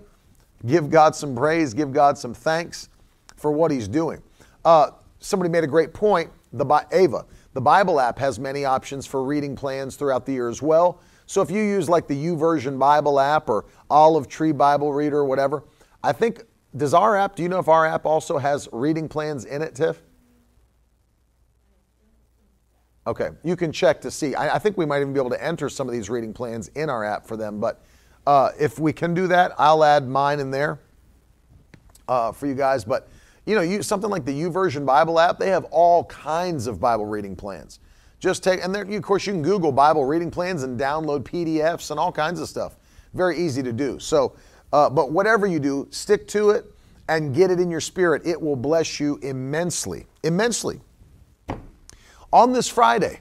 [0.66, 2.88] Give God some praise, give God some thanks
[3.36, 4.22] for what He's doing.
[4.64, 6.30] Uh, somebody made a great point.
[6.53, 10.62] The Ava, the Bible app has many options for reading plans throughout the year as
[10.62, 11.01] well.
[11.26, 15.24] So if you use like the YouVersion Bible app or Olive Tree Bible Reader or
[15.26, 15.64] whatever,
[16.03, 16.42] I think
[16.76, 17.36] does our app?
[17.36, 20.03] Do you know if our app also has reading plans in it, Tiff?
[23.07, 24.34] Okay, you can check to see.
[24.34, 26.68] I, I, think we might even be able to enter some of these reading plans
[26.68, 27.59] in our app for them.
[27.59, 27.82] But
[28.29, 30.79] uh, if we can do that, I'll add mine in there
[32.09, 32.85] uh, for you guys.
[32.85, 33.09] But
[33.47, 37.07] you know, you, something like the YouVersion Bible app, they have all kinds of Bible
[37.07, 37.81] reading plans.
[38.20, 41.91] Just take, and there, of course, you can Google Bible reading plans and download PDFs
[41.91, 42.76] and all kinds of stuff.
[43.14, 43.99] Very easy to do.
[43.99, 44.37] So,
[44.74, 46.66] uh, but whatever you do, stick to it
[47.09, 48.26] and get it in your spirit.
[48.26, 50.83] It will bless you immensely, immensely.
[52.31, 53.20] On this Friday,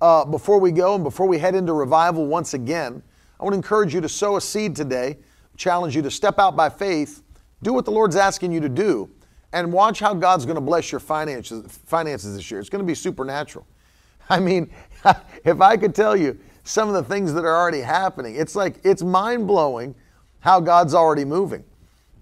[0.00, 3.04] uh, before we go and before we head into revival once again,
[3.40, 5.16] I want to encourage you to sow a seed today,
[5.56, 7.22] challenge you to step out by faith,
[7.62, 9.08] do what the Lord's asking you to do,
[9.54, 12.60] and watch how God's going to bless your finances, finances this year.
[12.60, 13.66] It's going to be supernatural.
[14.28, 14.70] I mean,
[15.44, 18.76] if I could tell you some of the things that are already happening, it's like,
[18.84, 19.94] it's mind blowing
[20.40, 21.64] how God's already moving.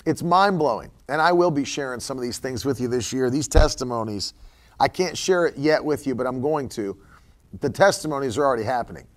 [0.07, 0.91] It's mind blowing.
[1.09, 4.35] And I will be sharing some of these things with you this year, these testimonies.
[4.79, 6.97] I can't share it yet with you, but I'm going to.
[7.61, 9.09] The testimonies are already happening,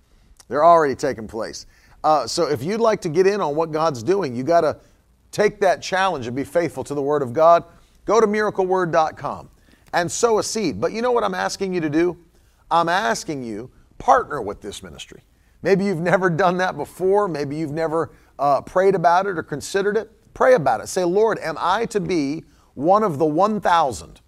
[0.48, 1.66] they're already taking place.
[2.04, 4.76] Uh, so if you'd like to get in on what God's doing, you got to
[5.30, 7.64] take that challenge and be faithful to the Word of God.
[8.04, 9.48] Go to miracleword.com
[9.92, 10.80] and sow a seed.
[10.80, 12.16] But you know what I'm asking you to do?
[12.70, 15.22] I'm asking you partner with this ministry.
[15.62, 17.28] Maybe you've never done that before.
[17.28, 20.10] Maybe you've never uh, prayed about it or considered it.
[20.34, 20.88] Pray about it.
[20.88, 22.44] Say, Lord, am I to be
[22.74, 24.20] one of the 1,000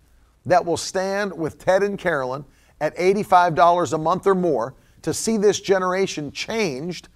[0.46, 2.44] that will stand with Ted and Carolyn
[2.80, 7.08] at $85 a month or more to see this generation changed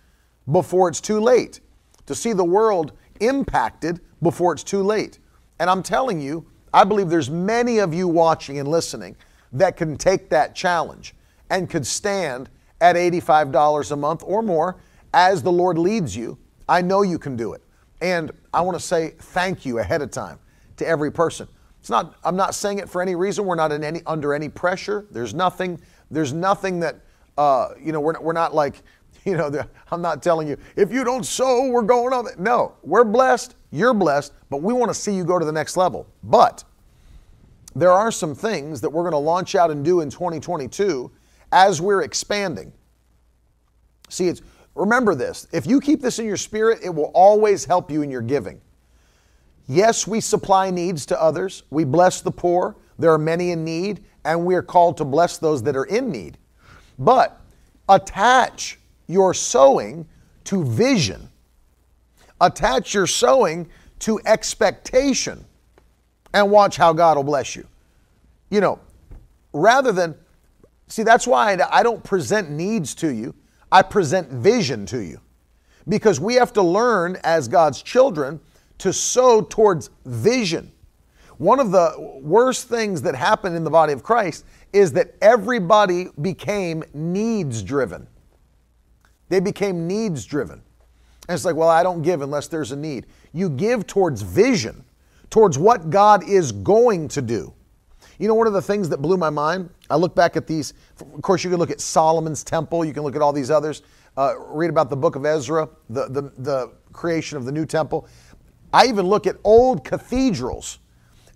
[0.50, 1.60] before it's too late,
[2.06, 5.18] to see the world impacted before it's too late.
[5.60, 9.16] And I'm telling you, I believe there's many of you watching and listening
[9.52, 11.14] that can take that challenge
[11.50, 12.50] and could stand
[12.80, 14.76] at $85 a month or more
[15.14, 16.38] as the Lord leads you.
[16.68, 17.62] I know you can do it.
[18.00, 20.38] And I want to say thank you ahead of time
[20.76, 21.48] to every person.
[21.80, 23.46] It's not, I'm not saying it for any reason.
[23.46, 25.06] We're not in any, under any pressure.
[25.10, 25.80] There's nothing,
[26.10, 27.00] there's nothing that,
[27.36, 28.82] uh, you know, we're, we're not like,
[29.24, 29.50] you know,
[29.90, 32.26] I'm not telling you, if you don't sow, we're going on.
[32.38, 35.76] No, we're blessed, you're blessed, but we want to see you go to the next
[35.76, 36.06] level.
[36.22, 36.64] But
[37.74, 41.10] there are some things that we're going to launch out and do in 2022
[41.52, 42.72] as we're expanding.
[44.08, 44.42] See, it's
[44.74, 45.46] remember this.
[45.52, 48.60] If you keep this in your spirit, it will always help you in your giving.
[49.66, 51.64] Yes, we supply needs to others.
[51.70, 52.76] We bless the poor.
[52.98, 56.10] There are many in need, and we are called to bless those that are in
[56.10, 56.38] need.
[56.98, 57.40] But
[57.88, 58.77] attach
[59.08, 60.06] your sowing
[60.44, 61.28] to vision,
[62.40, 63.68] attach your sowing
[64.00, 65.44] to expectation,
[66.32, 67.66] and watch how God will bless you.
[68.50, 68.78] You know,
[69.52, 70.14] rather than,
[70.86, 73.34] see, that's why I don't present needs to you,
[73.72, 75.20] I present vision to you.
[75.88, 78.40] Because we have to learn as God's children
[78.78, 80.70] to sow towards vision.
[81.38, 86.08] One of the worst things that happened in the body of Christ is that everybody
[86.20, 88.06] became needs driven.
[89.28, 90.62] They became needs driven.
[91.28, 93.06] And it's like, well, I don't give unless there's a need.
[93.32, 94.84] You give towards vision,
[95.30, 97.52] towards what God is going to do.
[98.18, 100.74] You know, one of the things that blew my mind, I look back at these,
[101.00, 103.82] of course, you can look at Solomon's temple, you can look at all these others,
[104.16, 108.08] uh, read about the book of Ezra, the, the, the creation of the new temple.
[108.72, 110.78] I even look at old cathedrals.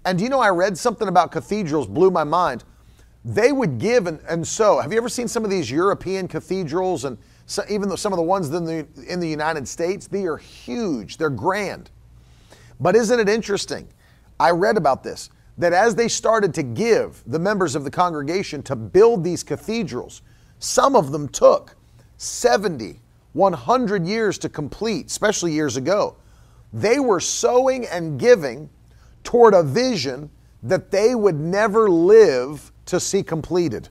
[0.05, 2.65] And do you know, I read something about cathedrals, blew my mind.
[3.25, 4.81] They would give and, and so.
[4.81, 7.17] Have you ever seen some of these European cathedrals and
[7.47, 10.37] so, even though some of the ones in the, in the United States, they are
[10.37, 11.91] huge, they're grand.
[12.81, 13.89] But isn't it interesting?
[14.41, 18.63] I read about this that as they started to give the members of the congregation
[18.63, 20.23] to build these cathedrals,
[20.59, 21.77] some of them took
[22.17, 23.01] 70,
[23.35, 26.17] 100 years to complete, especially years ago.
[26.73, 28.71] They were sowing and giving
[29.25, 30.31] toward a vision
[30.63, 33.89] that they would never live to see completed.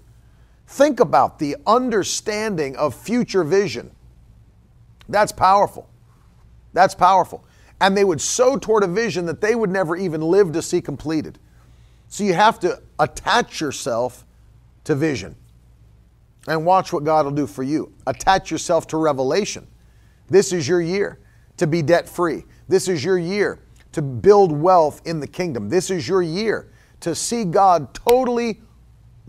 [0.72, 3.92] Think about the understanding of future vision.
[5.10, 5.90] That's powerful.
[6.72, 7.44] That's powerful.
[7.82, 10.80] And they would sow toward a vision that they would never even live to see
[10.80, 11.40] completed.
[12.08, 14.26] So you have to attach yourself
[14.86, 15.36] to vision
[16.48, 17.92] and watch what God will do for you.
[18.08, 19.68] Attach yourself to revelation.
[20.30, 21.20] This is your year
[21.58, 22.46] to be debt free.
[22.70, 23.60] This is your year
[23.92, 25.68] to build wealth in the kingdom.
[25.68, 26.70] This is your year
[27.02, 28.62] to see God totally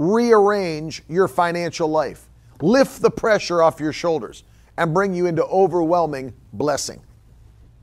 [0.02, 2.28] rearrange your financial life,
[2.60, 4.44] lift the pressure off your shoulders,
[4.76, 7.00] and bring you into overwhelming blessing.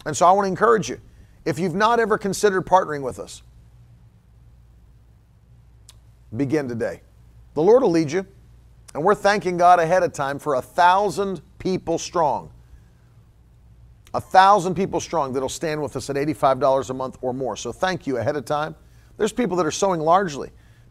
[0.05, 0.99] And so I want to encourage you
[1.45, 3.41] if you've not ever considered partnering with us,
[6.35, 7.01] begin today.
[7.53, 8.25] The Lord will lead you.
[8.93, 12.51] And we're thanking God ahead of time for a thousand people strong.
[14.13, 17.55] A thousand people strong that'll stand with us at $85 a month or more.
[17.55, 18.75] So thank you ahead of time.
[19.17, 20.49] There's people that are sowing largely.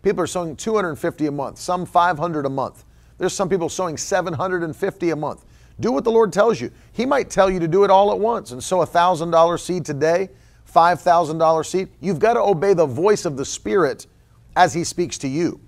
[0.08, 2.86] People are sowing 250 a month, some 500 a month.
[3.18, 5.44] There's some people sowing 750 a month.
[5.80, 6.70] Do what the Lord tells you.
[6.94, 9.84] He might tell you to do it all at once and sow a $1,000 seed
[9.84, 10.30] today,
[10.74, 11.90] $5,000 seed.
[12.00, 14.06] You've got to obey the voice of the Spirit
[14.56, 15.60] as He speaks to you.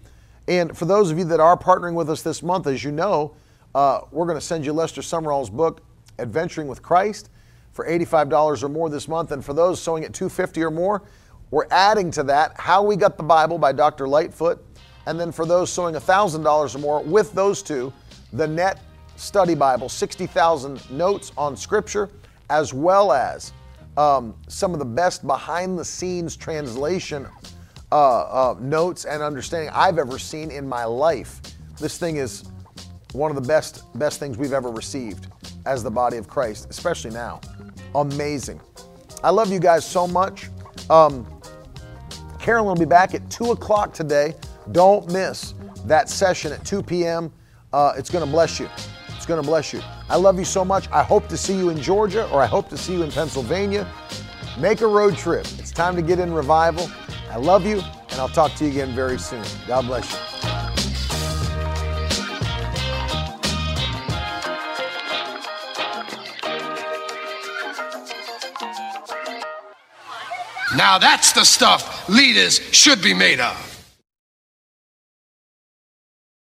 [0.48, 3.36] And for those of you that are partnering with us this month, as you know,
[3.74, 5.82] uh, we're going to send you Lester Sumrall's book,
[6.18, 7.28] Adventuring with Christ,
[7.72, 9.32] for $85 or more this month.
[9.32, 11.02] And for those sowing at 250 or more,
[11.50, 14.06] we're adding to that How We Got the Bible by Dr.
[14.06, 14.64] Lightfoot.
[15.06, 17.92] And then for those sowing $1,000 or more, with those two,
[18.32, 18.80] the Net
[19.16, 22.10] Study Bible, 60,000 notes on Scripture,
[22.48, 23.52] as well as
[23.96, 27.26] um, some of the best behind the scenes translation
[27.92, 28.20] uh,
[28.52, 31.40] uh, notes and understanding I've ever seen in my life.
[31.78, 32.44] This thing is
[33.12, 35.26] one of the best best things we've ever received
[35.66, 37.40] as the body of Christ, especially now.
[37.96, 38.60] Amazing.
[39.24, 40.48] I love you guys so much.
[40.88, 41.39] Um,
[42.40, 44.34] Carolyn will be back at 2 o'clock today.
[44.72, 45.52] Don't miss
[45.84, 47.30] that session at 2 p.m.
[47.72, 48.68] Uh, it's going to bless you.
[49.08, 49.82] It's going to bless you.
[50.08, 50.88] I love you so much.
[50.90, 53.86] I hope to see you in Georgia or I hope to see you in Pennsylvania.
[54.58, 55.46] Make a road trip.
[55.58, 56.90] It's time to get in revival.
[57.30, 59.44] I love you, and I'll talk to you again very soon.
[59.68, 60.18] God bless you.
[70.76, 73.69] Now that's the stuff leaders should be made of.